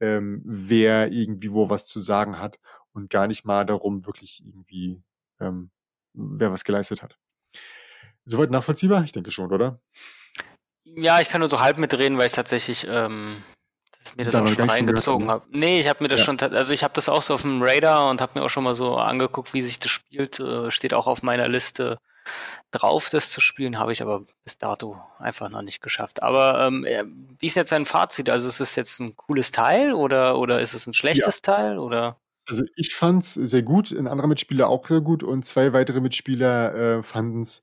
[0.00, 2.58] ähm, wer irgendwie wo was zu sagen hat
[2.92, 5.02] und gar nicht mal darum, wirklich irgendwie,
[5.40, 5.70] ähm,
[6.14, 7.18] wer was geleistet hat.
[8.24, 9.04] Soweit nachvollziehbar?
[9.04, 9.80] Ich denke schon, oder?
[10.84, 13.42] Ja, ich kann nur so halb mitreden, weil ich tatsächlich ähm,
[13.98, 15.46] das, mir das da auch schon reingezogen habe.
[15.50, 16.26] Nee, ich habe mir das ja.
[16.26, 18.64] schon, also ich habe das auch so auf dem Radar und habe mir auch schon
[18.64, 20.40] mal so angeguckt, wie sich das spielt.
[20.40, 21.98] Äh, steht auch auf meiner Liste
[22.70, 26.22] drauf, das zu spielen, habe ich aber bis dato einfach noch nicht geschafft.
[26.22, 27.04] Aber ähm, äh,
[27.38, 28.30] wie ist jetzt dein Fazit?
[28.30, 31.54] Also ist es jetzt ein cooles Teil oder, oder ist es ein schlechtes ja.
[31.54, 31.78] Teil?
[31.78, 32.18] Oder?
[32.46, 36.00] Also ich fand es sehr gut, ein anderer Mitspieler auch sehr gut und zwei weitere
[36.00, 37.62] Mitspieler äh, fanden es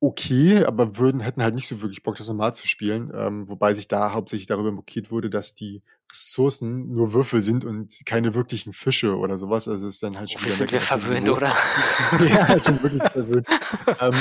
[0.00, 3.10] okay, aber würden, hätten halt nicht so wirklich Bock, das normal zu spielen.
[3.14, 5.82] Ähm, wobei sich da hauptsächlich darüber mokiert wurde, dass die
[6.16, 9.68] Ressourcen nur Würfel sind und keine wirklichen Fische oder sowas.
[9.68, 10.52] Also ist dann halt schon wieder.
[10.52, 11.48] Sind wir verwöhnt, oder?
[12.28, 13.46] ja, schon wirklich verwöhnt.
[14.00, 14.14] ähm,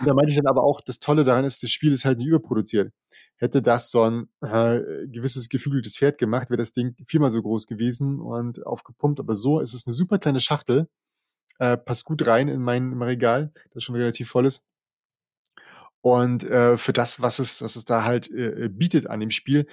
[0.00, 2.18] und da meinte ich dann aber auch, das Tolle daran ist, das Spiel ist halt
[2.18, 2.92] nicht überproduziert.
[3.36, 7.66] Hätte das so ein äh, gewisses geflügeltes Pferd gemacht, wäre das Ding viermal so groß
[7.66, 9.20] gewesen und aufgepumpt.
[9.20, 10.88] Aber so ist es eine super kleine Schachtel.
[11.58, 14.66] Äh, passt gut rein in mein, in mein Regal, das schon relativ voll ist.
[16.02, 19.66] Und äh, für das, was es, was es da halt äh, bietet an dem Spiel,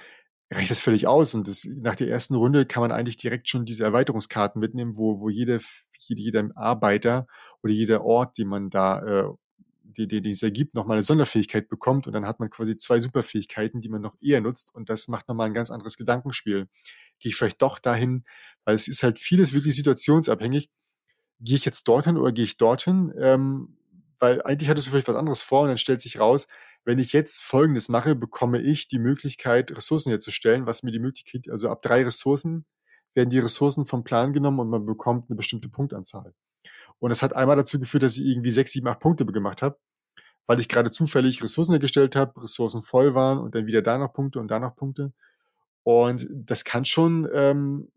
[0.54, 1.34] reicht das völlig aus.
[1.34, 5.20] Und das, nach der ersten Runde kann man eigentlich direkt schon diese Erweiterungskarten mitnehmen, wo,
[5.20, 5.60] wo jede,
[5.98, 7.26] jede, jeder Arbeiter
[7.62, 9.28] oder jeder Ort, den man da, äh,
[9.82, 12.06] die, die, die es ergibt, nochmal eine Sonderfähigkeit bekommt.
[12.06, 14.74] Und dann hat man quasi zwei Superfähigkeiten, die man noch eher nutzt.
[14.74, 16.68] Und das macht nochmal ein ganz anderes Gedankenspiel.
[17.20, 18.24] Gehe ich vielleicht doch dahin,
[18.64, 20.70] weil es ist halt vieles wirklich situationsabhängig.
[21.40, 23.12] Gehe ich jetzt dorthin oder gehe ich dorthin?
[23.18, 23.76] Ähm,
[24.18, 26.46] weil eigentlich hattest du vielleicht was anderes vor und dann stellt sich raus,
[26.84, 31.50] wenn ich jetzt Folgendes mache, bekomme ich die Möglichkeit, Ressourcen herzustellen, was mir die Möglichkeit,
[31.50, 32.66] also ab drei Ressourcen
[33.14, 36.34] werden die Ressourcen vom Plan genommen und man bekommt eine bestimmte Punktanzahl.
[36.98, 39.78] Und es hat einmal dazu geführt, dass ich irgendwie sechs, sieben, acht Punkte gemacht habe,
[40.46, 44.12] weil ich gerade zufällig Ressourcen hergestellt habe, Ressourcen voll waren und dann wieder da noch
[44.12, 45.12] Punkte und da noch Punkte.
[45.84, 47.92] Und das kann schon ähm,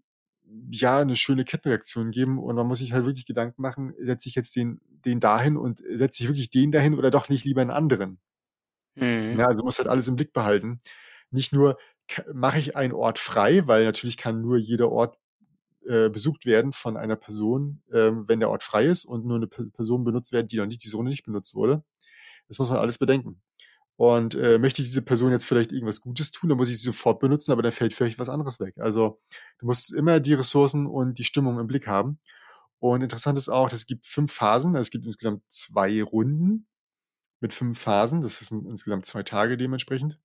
[0.72, 4.36] ja eine schöne Kettenreaktion geben und man muss sich halt wirklich Gedanken machen, setze ich
[4.36, 7.72] jetzt den, den dahin und setze ich wirklich den dahin oder doch nicht lieber einen
[7.72, 8.20] anderen?
[8.96, 9.36] Mhm.
[9.38, 10.80] Ja, also muss halt alles im Blick behalten.
[11.32, 11.78] nicht nur
[12.34, 15.18] mache ich einen Ort frei, weil natürlich kann nur jeder Ort
[15.86, 19.48] äh, besucht werden von einer Person, äh, wenn der Ort frei ist und nur eine
[19.48, 21.84] Person benutzt werden, die noch nicht, die Zone nicht benutzt wurde.
[22.48, 23.42] Das muss man alles bedenken.
[23.98, 26.86] Und äh, möchte ich diese Person jetzt vielleicht irgendwas Gutes tun, dann muss ich sie
[26.86, 28.76] sofort benutzen, aber dann fällt vielleicht was anderes weg.
[28.78, 29.20] Also
[29.58, 32.20] du musst immer die Ressourcen und die Stimmung im Blick haben.
[32.80, 36.68] Und interessant ist auch, es gibt fünf Phasen, also es gibt insgesamt zwei Runden
[37.40, 38.22] mit fünf Phasen.
[38.22, 40.20] Das sind insgesamt zwei Tage dementsprechend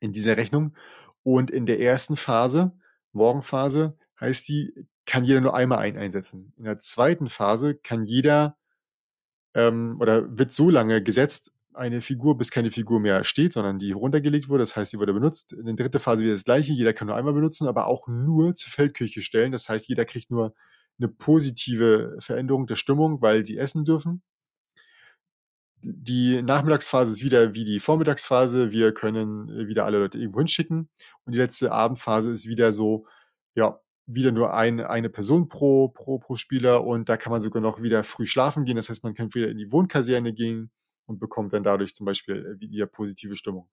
[0.00, 0.74] in dieser Rechnung.
[1.22, 2.72] Und in der ersten Phase,
[3.12, 4.72] Morgenphase, heißt die,
[5.04, 6.54] kann jeder nur einmal ein einsetzen.
[6.56, 8.56] In der zweiten Phase kann jeder
[9.54, 13.92] ähm, oder wird so lange gesetzt, eine Figur, bis keine Figur mehr steht, sondern die
[13.92, 14.62] runtergelegt wurde.
[14.62, 15.52] Das heißt, sie wurde benutzt.
[15.52, 16.72] In der dritten Phase wieder das gleiche.
[16.72, 19.52] Jeder kann nur einmal benutzen, aber auch nur zur Feldküche stellen.
[19.52, 20.54] Das heißt, jeder kriegt nur
[20.98, 24.22] eine positive Veränderung der Stimmung, weil sie essen dürfen.
[25.82, 28.70] Die Nachmittagsphase ist wieder wie die Vormittagsphase.
[28.70, 30.90] Wir können wieder alle Leute irgendwo hinschicken.
[31.24, 33.06] Und die letzte Abendphase ist wieder so,
[33.54, 37.62] ja, wieder nur ein, eine Person pro, pro, pro Spieler und da kann man sogar
[37.62, 38.76] noch wieder früh schlafen gehen.
[38.76, 40.70] Das heißt, man kann wieder in die Wohnkaserne gehen
[41.10, 43.68] und bekommt dann dadurch zum Beispiel äh, wieder positive Stimmung.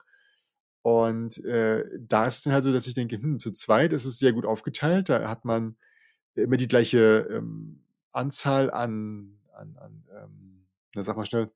[0.81, 4.05] Und äh, da ist es dann halt so, dass ich denke, hm, zu zweit ist
[4.05, 5.09] es sehr gut aufgeteilt.
[5.09, 5.77] Da hat man
[6.33, 10.65] immer die gleiche ähm, Anzahl an, an, an ähm,
[10.95, 11.51] na sag mal schnell,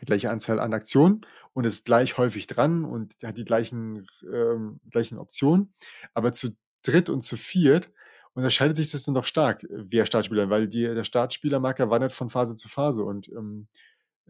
[0.00, 1.22] die gleiche Anzahl an Aktionen
[1.54, 5.72] und ist gleich häufig dran und hat die gleichen, ähm, gleichen Optionen.
[6.12, 6.50] Aber zu
[6.82, 7.90] dritt und zu viert
[8.34, 12.56] unterscheidet sich das dann doch stark, wer Startspieler, weil die, der Startspielermarker wandert von Phase
[12.56, 13.68] zu Phase und ähm,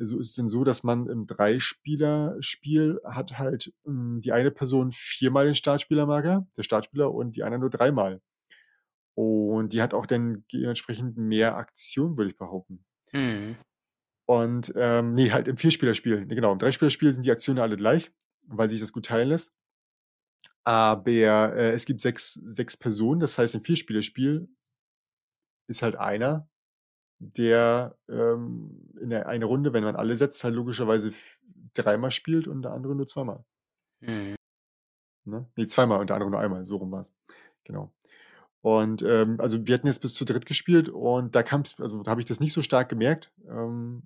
[0.03, 4.93] so ist es denn so, dass man im Dreispieler-Spiel hat halt ähm, die eine Person
[4.93, 8.21] viermal den Startspielermarker, der Startspieler, und die andere nur dreimal.
[9.15, 12.85] Und die hat auch dann dementsprechend mehr Aktion, würde ich behaupten.
[13.13, 13.57] Mhm.
[14.27, 18.13] Und ähm, nee, halt im Vierspielerspiel, genau, im Dreispielerspiel sind die Aktionen alle gleich,
[18.47, 19.57] weil sich das gut teilen lässt.
[20.65, 24.49] Aber äh, es gibt sechs, sechs Personen, das heißt, im Vierspielerspiel
[25.69, 26.49] ist halt einer,
[27.21, 31.13] der ähm, in der eine Runde, wenn man alle setzt, halt logischerweise
[31.75, 33.45] dreimal spielt und der andere nur zweimal.
[34.01, 34.37] Mhm.
[35.25, 35.47] Ne?
[35.57, 37.13] Nee, zweimal und der andere nur einmal, so rum war es.
[37.65, 37.93] Genau.
[38.63, 42.11] Und ähm, also wir hatten jetzt bis zu dritt gespielt und da kam also da
[42.11, 43.33] habe ich das nicht so stark gemerkt.
[43.49, 44.03] Ähm,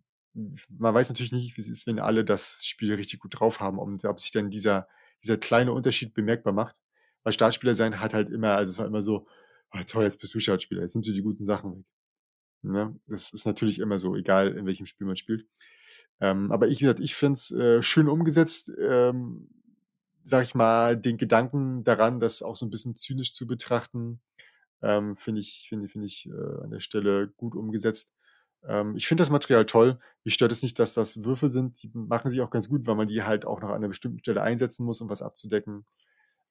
[0.69, 3.79] man weiß natürlich nicht, wie es ist, wenn alle das Spiel richtig gut drauf haben,
[3.79, 4.89] und ob sich dann dieser,
[5.23, 6.77] dieser kleine Unterschied bemerkbar macht.
[7.23, 9.27] Weil Startspieler sein hat halt immer, also es war immer so,
[9.73, 11.85] oh, toll, jetzt bist du Startspieler, jetzt nimmst du die guten Sachen weg.
[12.65, 12.99] Ne?
[13.09, 15.47] Das ist natürlich immer so, egal in welchem Spiel man spielt.
[16.21, 19.49] Ähm, aber ich, ich finde es äh, schön umgesetzt, ähm,
[20.25, 24.21] sag ich mal, den Gedanken daran, das auch so ein bisschen zynisch zu betrachten,
[24.83, 28.15] ähm, finde ich, finde finde ich äh, an der Stelle gut umgesetzt.
[28.67, 29.99] Ähm, ich finde das Material toll.
[30.25, 31.83] Mich stört es nicht, dass das Würfel sind.
[31.83, 34.19] Die machen sich auch ganz gut, weil man die halt auch noch an einer bestimmten
[34.21, 35.85] Stelle einsetzen muss, um was abzudecken.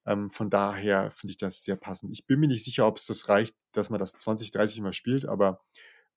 [0.05, 2.11] Ähm, von daher finde ich das sehr passend.
[2.11, 4.93] Ich bin mir nicht sicher, ob es das reicht, dass man das 20, 30 Mal
[4.93, 5.61] spielt, aber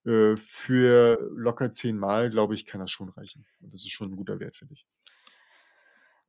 [0.06, 3.44] äh, für locker zehnmal, glaube ich, kann das schon reichen.
[3.60, 4.86] Und das ist schon ein guter Wert, finde ich.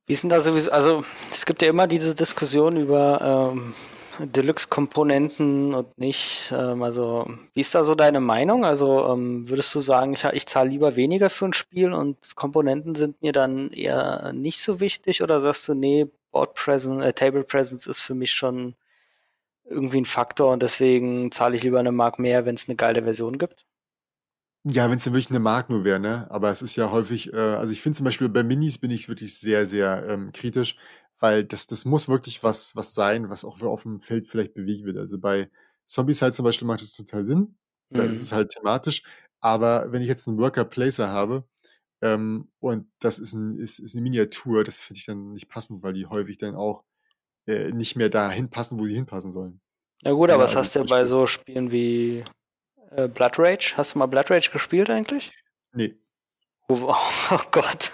[0.07, 3.73] Wie ist denn da sowieso, also es gibt ja immer diese Diskussion über ähm,
[4.19, 8.65] Deluxe-Komponenten und nicht, ähm, also wie ist da so deine Meinung?
[8.65, 12.95] Also ähm, würdest du sagen, ich, ich zahle lieber weniger für ein Spiel und Komponenten
[12.95, 17.43] sind mir dann eher nicht so wichtig oder sagst du, nee, Board Presence, äh, Table
[17.43, 18.75] Presence ist für mich schon
[19.69, 23.03] irgendwie ein Faktor und deswegen zahle ich lieber eine Mark mehr, wenn es eine geile
[23.03, 23.65] Version gibt?
[24.63, 26.27] Ja, wenn es denn wirklich eine Mark nur wäre, ne?
[26.29, 29.07] Aber es ist ja häufig, äh, also ich finde zum Beispiel bei Minis bin ich
[29.07, 30.77] wirklich sehr, sehr ähm, kritisch,
[31.19, 34.83] weil das, das muss wirklich was, was sein, was auch auf dem Feld vielleicht bewegt
[34.85, 34.97] wird.
[34.97, 35.49] Also bei
[35.85, 37.57] Zombies halt zum Beispiel macht das total Sinn.
[37.89, 38.11] Da mhm.
[38.11, 39.03] ist es halt thematisch.
[39.39, 41.45] Aber wenn ich jetzt einen Worker Placer habe,
[42.01, 45.81] ähm, und das ist, ein, ist, ist eine Miniatur, das finde ich dann nicht passend,
[45.83, 46.83] weil die häufig dann auch
[47.47, 49.61] äh, nicht mehr dahin passen, wo sie hinpassen sollen.
[50.03, 52.23] Ja gut, aber ja, was also hast du bei so Spielen wie
[52.91, 53.73] äh, Blood Rage?
[53.75, 55.31] Hast du mal Blood Rage gespielt eigentlich?
[55.73, 55.95] Nee.
[56.67, 56.93] Oh,
[57.31, 57.93] oh Gott.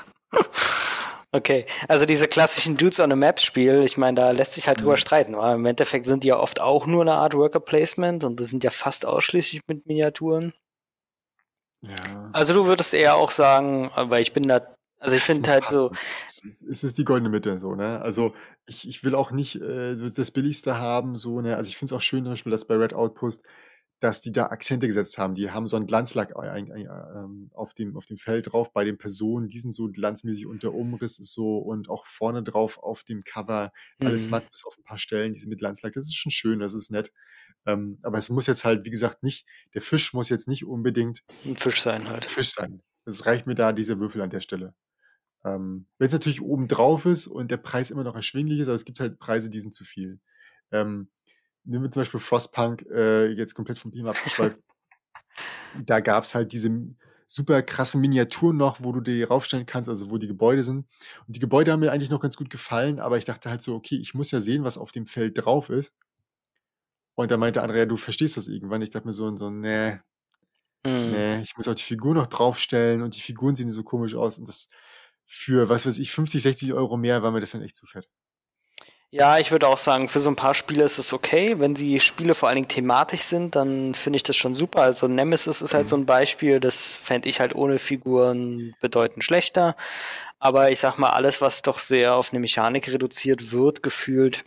[1.32, 4.82] okay, also diese klassischen Dudes on a Map Spiel, ich meine, da lässt sich halt
[4.82, 4.98] drüber mhm.
[4.98, 8.40] streiten, weil im Endeffekt sind die ja oft auch nur eine Art Worker Placement und
[8.40, 10.54] das sind ja fast ausschließlich mit Miniaturen.
[11.82, 12.30] Ja.
[12.32, 15.92] Also du würdest eher auch sagen, weil ich bin da also ich finde halt so.
[16.26, 18.02] Es ist die goldene Mitte so, ne?
[18.02, 18.34] Also
[18.66, 21.58] ich, ich will auch nicht äh, das Billigste haben, so, ne?
[21.58, 23.44] Also ich finde es auch schön, zum Beispiel, dass bei Red Outpost,
[24.00, 25.36] dass die da Akzente gesetzt haben.
[25.36, 29.50] Die haben so einen Glanzlack ähm, auf, dem, auf dem Feld drauf bei den Personen,
[29.50, 33.24] die sind so glanzmäßig und der Umriss ist so und auch vorne drauf auf dem
[33.24, 34.32] Cover alles mhm.
[34.32, 35.94] matt bis auf ein paar Stellen, die sind mit Glanzlack.
[35.94, 37.12] Das ist schon schön, das ist nett.
[37.66, 41.24] Ähm, aber es muss jetzt halt, wie gesagt, nicht, der Fisch muss jetzt nicht unbedingt
[41.46, 42.26] ein Fisch sein halt.
[42.26, 42.82] Fisch sein.
[43.06, 44.74] Es reicht mir da diese Würfel an der Stelle.
[45.46, 48.76] Ähm, Wenn es natürlich oben drauf ist und der Preis immer noch erschwinglich ist, aber
[48.76, 50.20] es gibt halt Preise, die sind zu viel.
[50.72, 51.10] Ähm,
[51.64, 54.58] nehmen wir zum Beispiel Frostpunk, äh, jetzt komplett vom Thema abgeschweift.
[55.86, 56.70] da gab es halt diese
[57.28, 60.86] super krassen Miniaturen noch, wo du die raufstellen kannst, also wo die Gebäude sind.
[61.28, 63.76] Und die Gebäude haben mir eigentlich noch ganz gut gefallen, aber ich dachte halt so,
[63.76, 65.94] okay, ich muss ja sehen, was auf dem Feld drauf ist.
[67.16, 68.82] Und da meinte Andrea, du verstehst das irgendwann.
[68.82, 70.00] Ich dachte mir so, so, nee,
[70.86, 71.12] hm.
[71.12, 74.40] nee, ich muss auch die Figur noch draufstellen und die Figuren sehen so komisch aus.
[74.40, 74.68] Und das
[75.26, 78.08] für, was weiß ich, 50, 60 Euro mehr war mir das dann echt zu fett.
[79.16, 81.60] Ja, ich würde auch sagen, für so ein paar Spiele ist es okay.
[81.60, 84.82] Wenn die Spiele vor allen Dingen thematisch sind, dann finde ich das schon super.
[84.82, 85.90] Also Nemesis ist halt mhm.
[85.90, 89.76] so ein Beispiel, das fände ich halt ohne Figuren bedeutend schlechter.
[90.40, 94.44] Aber ich sag mal, alles, was doch sehr auf eine Mechanik reduziert wird, gefühlt,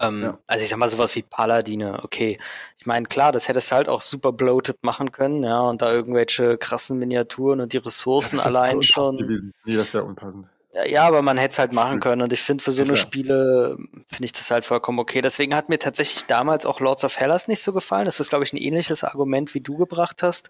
[0.00, 0.38] ähm, ja.
[0.46, 2.38] Also ich sag mal sowas wie Paladine, okay.
[2.78, 5.92] Ich meine, klar, das hättest du halt auch super bloated machen können, ja, und da
[5.92, 9.16] irgendwelche krassen Miniaturen und die Ressourcen ja, allein schon.
[9.16, 9.52] Gewesen.
[9.64, 10.50] Nee, das wäre unpassend.
[10.86, 13.76] Ja, aber man hätte es halt machen können und ich finde für so eine Spiele
[14.08, 15.20] finde ich das halt vollkommen okay.
[15.20, 18.06] Deswegen hat mir tatsächlich damals auch Lords of Hellas nicht so gefallen.
[18.06, 20.48] Das ist, glaube ich, ein ähnliches Argument, wie du gebracht hast.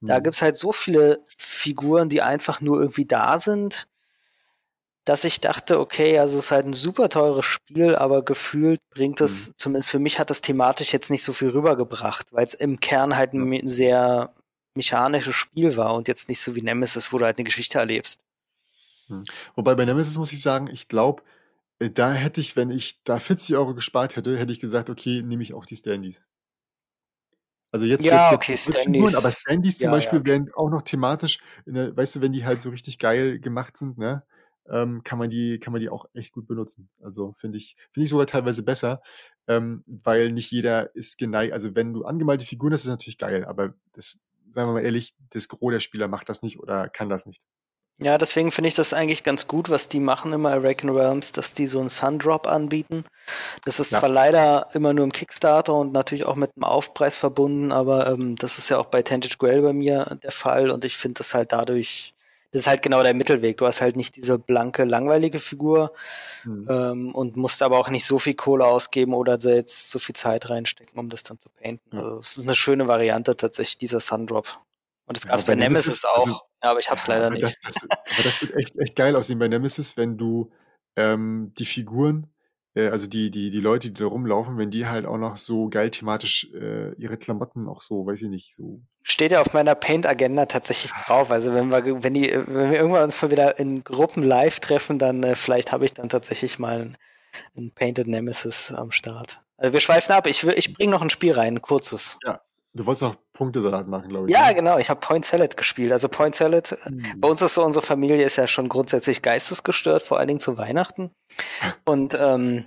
[0.00, 0.22] Da mhm.
[0.22, 3.88] gibt's halt so viele Figuren, die einfach nur irgendwie da sind
[5.06, 9.20] dass ich dachte, okay, also es ist halt ein super teures Spiel, aber gefühlt bringt
[9.20, 9.52] es, mhm.
[9.56, 13.16] zumindest für mich hat das thematisch jetzt nicht so viel rübergebracht, weil es im Kern
[13.16, 13.60] halt ein ja.
[13.64, 14.34] sehr
[14.74, 18.20] mechanisches Spiel war und jetzt nicht so wie Nemesis, wo du halt eine Geschichte erlebst.
[19.06, 19.24] Mhm.
[19.54, 21.22] Wobei bei Nemesis muss ich sagen, ich glaube,
[21.78, 25.22] äh, da hätte ich, wenn ich da 40 Euro gespart hätte, hätte ich gesagt, okay,
[25.22, 26.24] nehme ich auch die Standys.
[27.70, 29.14] Also jetzt, ja, jetzt, okay, Standys.
[29.14, 30.26] aber Standys zum ja, Beispiel ja.
[30.26, 33.98] wären auch noch thematisch, der, weißt du, wenn die halt so richtig geil gemacht sind,
[33.98, 34.24] ne?
[34.70, 36.88] Ähm, kann man die, kann man die auch echt gut benutzen.
[37.02, 39.02] Also finde ich, finde ich sogar teilweise besser,
[39.48, 41.52] ähm, weil nicht jeder ist geneigt.
[41.52, 44.84] Also wenn du angemalte Figuren hast, ist das natürlich geil, aber das, sagen wir mal
[44.84, 47.42] ehrlich, das Gros der Spieler macht das nicht oder kann das nicht.
[47.98, 51.54] Ja, deswegen finde ich das eigentlich ganz gut, was die machen immer, Araken Realms, dass
[51.54, 53.04] die so einen Sundrop anbieten.
[53.64, 54.00] Das ist ja.
[54.00, 58.36] zwar leider immer nur im Kickstarter und natürlich auch mit einem Aufpreis verbunden, aber ähm,
[58.36, 61.32] das ist ja auch bei Tangent Grail bei mir der Fall und ich finde das
[61.32, 62.12] halt dadurch
[62.56, 63.58] das ist halt genau der Mittelweg.
[63.58, 65.92] Du hast halt nicht diese blanke, langweilige Figur
[66.44, 66.66] mhm.
[66.70, 70.48] ähm, und musst aber auch nicht so viel Kohle ausgeben oder jetzt so viel Zeit
[70.48, 71.94] reinstecken, um das dann zu painten.
[71.94, 72.02] Ja.
[72.02, 74.58] Also es ist eine schöne Variante tatsächlich, dieser Sundrop.
[75.04, 77.42] Und das gab es bei Nemesis, auch, also, ja, aber ich hab's leider nicht.
[77.42, 80.50] Das, das, aber das wird echt, echt geil aussehen bei Nemesis, wenn du
[80.96, 82.26] ähm, die Figuren
[82.84, 85.90] also die, die, die Leute, die da rumlaufen, wenn die halt auch noch so geil
[85.90, 88.82] thematisch äh, ihre Klamotten auch so, weiß ich nicht, so.
[89.02, 91.30] Steht ja auf meiner Paint-Agenda tatsächlich drauf.
[91.30, 94.98] Also wenn wir, wenn die, wenn wir irgendwann uns mal wieder in Gruppen live treffen,
[94.98, 96.96] dann äh, vielleicht habe ich dann tatsächlich mal ein,
[97.56, 99.40] ein Painted Nemesis am Start.
[99.56, 100.26] Also wir schweifen ab.
[100.26, 102.18] Ich, ich bringe noch ein Spiel rein, ein kurzes.
[102.24, 102.40] Ja.
[102.74, 104.32] Du wolltest noch Punktesalat machen, glaube ich.
[104.32, 104.54] Ja, ne?
[104.54, 104.78] genau.
[104.78, 105.92] Ich habe Point Salad gespielt.
[105.92, 106.76] Also Point Salad.
[106.88, 107.20] Mhm.
[107.20, 110.58] Bei uns ist so, unsere Familie ist ja schon grundsätzlich geistesgestört, vor allen Dingen zu
[110.58, 111.10] Weihnachten.
[111.84, 112.64] Und ähm,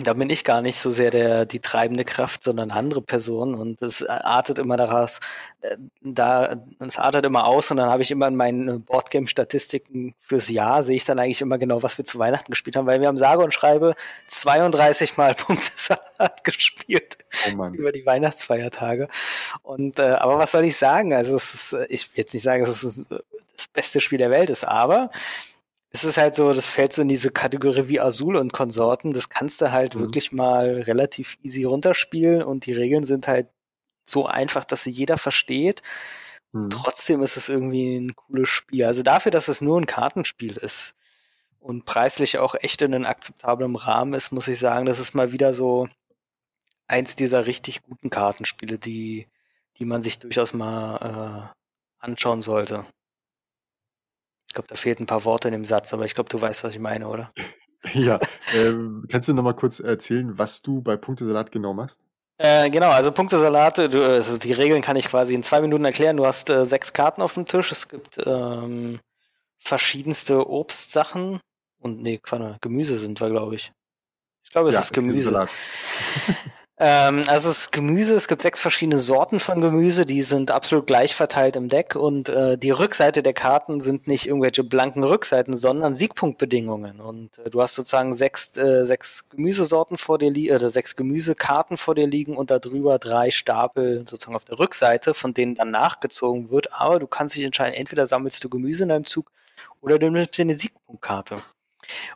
[0.00, 3.54] da bin ich gar nicht so sehr der die treibende Kraft, sondern andere Personen.
[3.54, 5.20] Und es artet immer daraus,
[5.60, 10.48] äh, da es artet immer aus und dann habe ich immer in meinen Boardgame-Statistiken fürs
[10.48, 13.08] Jahr sehe ich dann eigentlich immer genau, was wir zu Weihnachten gespielt haben, weil wir
[13.08, 13.94] haben sage und schreibe
[14.28, 17.18] 32 Mal Punktesalat gespielt
[17.48, 19.08] oh über die Weihnachtsfeiertage.
[19.62, 21.12] Und äh, aber was soll ich sagen?
[21.12, 23.04] Also es ist, ich will jetzt nicht sagen, dass es
[23.56, 25.10] das beste Spiel der Welt ist, aber
[25.90, 29.12] es ist halt so, das fällt so in diese Kategorie wie Azul und Konsorten.
[29.12, 30.00] Das kannst du halt mhm.
[30.00, 33.48] wirklich mal relativ easy runterspielen und die Regeln sind halt
[34.04, 35.82] so einfach, dass sie jeder versteht.
[36.52, 36.70] Mhm.
[36.70, 38.84] Trotzdem ist es irgendwie ein cooles Spiel.
[38.84, 40.94] Also dafür, dass es nur ein Kartenspiel ist
[41.58, 45.32] und preislich auch echt in einem akzeptablen Rahmen ist, muss ich sagen, das ist mal
[45.32, 45.88] wieder so
[46.86, 49.26] eins dieser richtig guten Kartenspiele, die,
[49.78, 52.84] die man sich durchaus mal äh, anschauen sollte.
[54.48, 56.64] Ich glaube, da fehlt ein paar Worte in dem Satz, aber ich glaube, du weißt,
[56.64, 57.30] was ich meine, oder?
[57.94, 58.18] Ja.
[58.54, 62.00] Ähm, kannst du noch mal kurz erzählen, was du bei Punktesalat genau machst?
[62.36, 66.16] Äh, genau, also Punktesalat, du, also die Regeln kann ich quasi in zwei Minuten erklären.
[66.16, 67.70] Du hast äh, sechs Karten auf dem Tisch.
[67.70, 68.98] Es gibt ähm,
[69.58, 71.40] verschiedenste Obstsachen
[71.80, 72.20] und nee,
[72.60, 73.72] Gemüse sind wir, glaube ich.
[74.44, 75.46] Ich glaube, es ja, ist Gemüse.
[76.80, 80.86] Ähm, also es ist Gemüse, es gibt sechs verschiedene Sorten von Gemüse, die sind absolut
[80.86, 85.56] gleich verteilt im Deck und äh, die Rückseite der Karten sind nicht irgendwelche blanken Rückseiten,
[85.56, 87.00] sondern Siegpunktbedingungen.
[87.00, 91.76] Und äh, du hast sozusagen sechs, äh, sechs Gemüsesorten vor dir liegen, oder sechs Gemüsekarten
[91.76, 96.50] vor dir liegen und darüber drei Stapel sozusagen auf der Rückseite, von denen dann nachgezogen
[96.50, 96.72] wird.
[96.72, 99.32] Aber du kannst dich entscheiden, entweder sammelst du Gemüse in deinem Zug
[99.80, 101.38] oder du nimmst dir eine Siegpunktkarte.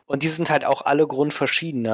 [0.05, 1.85] Und die sind halt auch alle grundverschieden.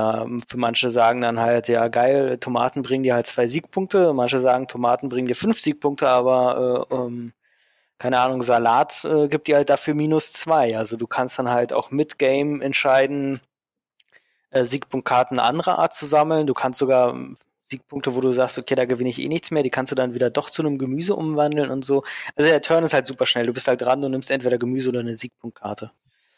[0.48, 4.14] Für manche sagen dann halt, ja geil, Tomaten bringen dir halt zwei Siegpunkte.
[4.14, 7.34] Manche sagen, Tomaten bringen dir fünf Siegpunkte, aber äh, ähm,
[8.00, 10.78] keine Ahnung, Salat äh, gibt dir halt dafür minus zwei.
[10.78, 13.42] Also du kannst dann halt auch mit Game entscheiden,
[14.52, 16.48] äh, Siegpunktkarten anderer Art zu sammeln.
[16.48, 19.64] Du kannst sogar ähm, Siegpunkte, wo du sagst, okay, da gewinne ich eh nichts mehr,
[19.64, 22.04] die kannst du dann wieder doch zu einem Gemüse umwandeln und so.
[22.36, 23.46] Also der Turn ist halt super schnell.
[23.46, 25.92] Du bist halt dran und nimmst entweder Gemüse oder eine Siegpunktkarte.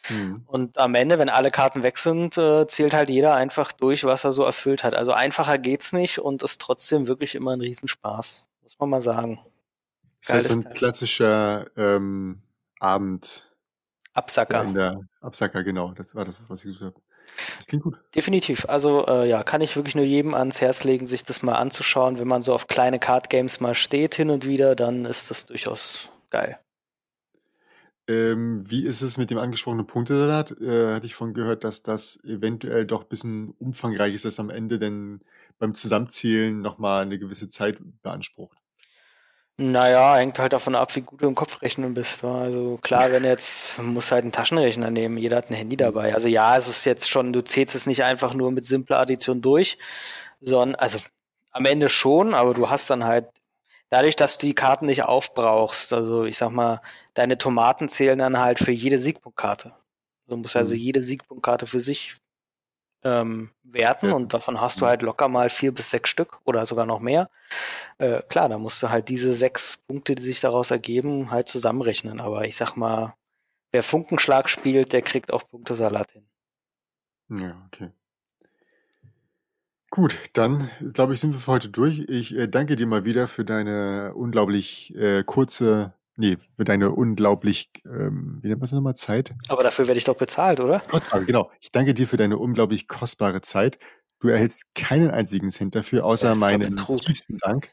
[0.10, 0.44] Mhm.
[0.48, 4.24] Und am Ende, wenn alle Karten weg sind, äh, zählt halt jeder einfach durch, was
[4.24, 4.96] er so erfüllt hat.
[4.96, 8.46] Also einfacher geht's nicht und ist trotzdem wirklich immer ein Riesenspaß.
[8.64, 9.40] Muss man mal sagen.
[10.22, 10.74] Das heißt, ein Teil.
[10.74, 12.42] klassischer ähm,
[12.80, 13.48] Abend.
[14.14, 14.64] Absacker.
[14.64, 15.94] In der Absacker, genau.
[15.94, 17.06] Das war das, was ich gesagt habe.
[17.58, 17.98] Das klingt gut.
[18.14, 18.66] Definitiv.
[18.68, 22.20] Also äh, ja, kann ich wirklich nur jedem ans Herz legen, sich das mal anzuschauen.
[22.20, 25.46] Wenn man so auf kleine Card Games mal steht hin und wieder, dann ist das
[25.46, 26.60] durchaus geil.
[28.12, 30.52] Ähm, wie ist es mit dem angesprochenen Punktesalat?
[30.60, 34.50] Äh, hatte ich von gehört, dass das eventuell doch ein bisschen umfangreich ist, dass am
[34.50, 35.22] Ende denn
[35.60, 38.58] beim Zusammenzählen nochmal eine gewisse Zeit beansprucht.
[39.58, 42.24] Naja, hängt halt davon ab, wie gut du im Kopfrechnen bist.
[42.24, 46.14] Also klar, wenn jetzt, muss halt einen Taschenrechner nehmen, jeder hat ein Handy dabei.
[46.16, 49.42] Also ja, es ist jetzt schon, du zählst es nicht einfach nur mit simpler Addition
[49.42, 49.78] durch,
[50.40, 51.00] sondern, also
[51.52, 53.28] am Ende schon, aber du hast dann halt,
[53.92, 56.82] dadurch, dass du die Karten nicht aufbrauchst, also ich sag mal,
[57.14, 59.74] deine Tomaten zählen dann halt für jede Siegpunktkarte.
[60.28, 60.80] Du musst also mhm.
[60.80, 62.18] jede Siegpunktkarte für sich
[63.04, 64.14] ähm, werten ja.
[64.14, 67.30] und davon hast du halt locker mal vier bis sechs Stück oder sogar noch mehr.
[67.98, 72.22] Äh, klar, da musst du halt diese sechs Punkte, die sich daraus ergeben, halt zusammenrechnen.
[72.22, 73.16] Aber ich sag mal,
[73.72, 76.28] wer Funkenschlag spielt, der kriegt auch Punktesalat hin.
[77.30, 77.92] Ja, okay.
[79.92, 82.00] Gut, dann glaube ich, sind wir für heute durch.
[82.08, 87.72] Ich äh, danke dir mal wieder für deine unglaublich äh, kurze Nee, für deine unglaublich,
[87.86, 89.34] ähm, wie nennt man das nochmal, Zeit?
[89.48, 90.80] Aber dafür werde ich doch bezahlt, oder?
[90.80, 91.50] Kostbare, genau.
[91.62, 93.80] Ich danke dir für deine unglaublich kostbare Zeit.
[94.20, 97.70] Du erhältst keinen einzigen Cent dafür, außer meinen tiefsten Dank.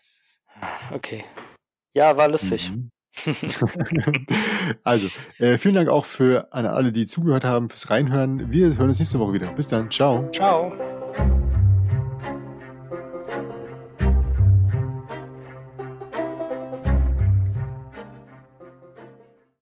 [0.92, 1.24] Okay.
[1.94, 2.70] Ja, war lustig.
[2.70, 2.90] Mhm.
[4.84, 5.08] also,
[5.38, 8.50] äh, vielen Dank auch für an alle, die zugehört haben, fürs Reinhören.
[8.52, 9.52] Wir hören uns nächste Woche wieder.
[9.52, 9.90] Bis dann.
[9.90, 10.30] Ciao.
[10.32, 10.72] Ciao.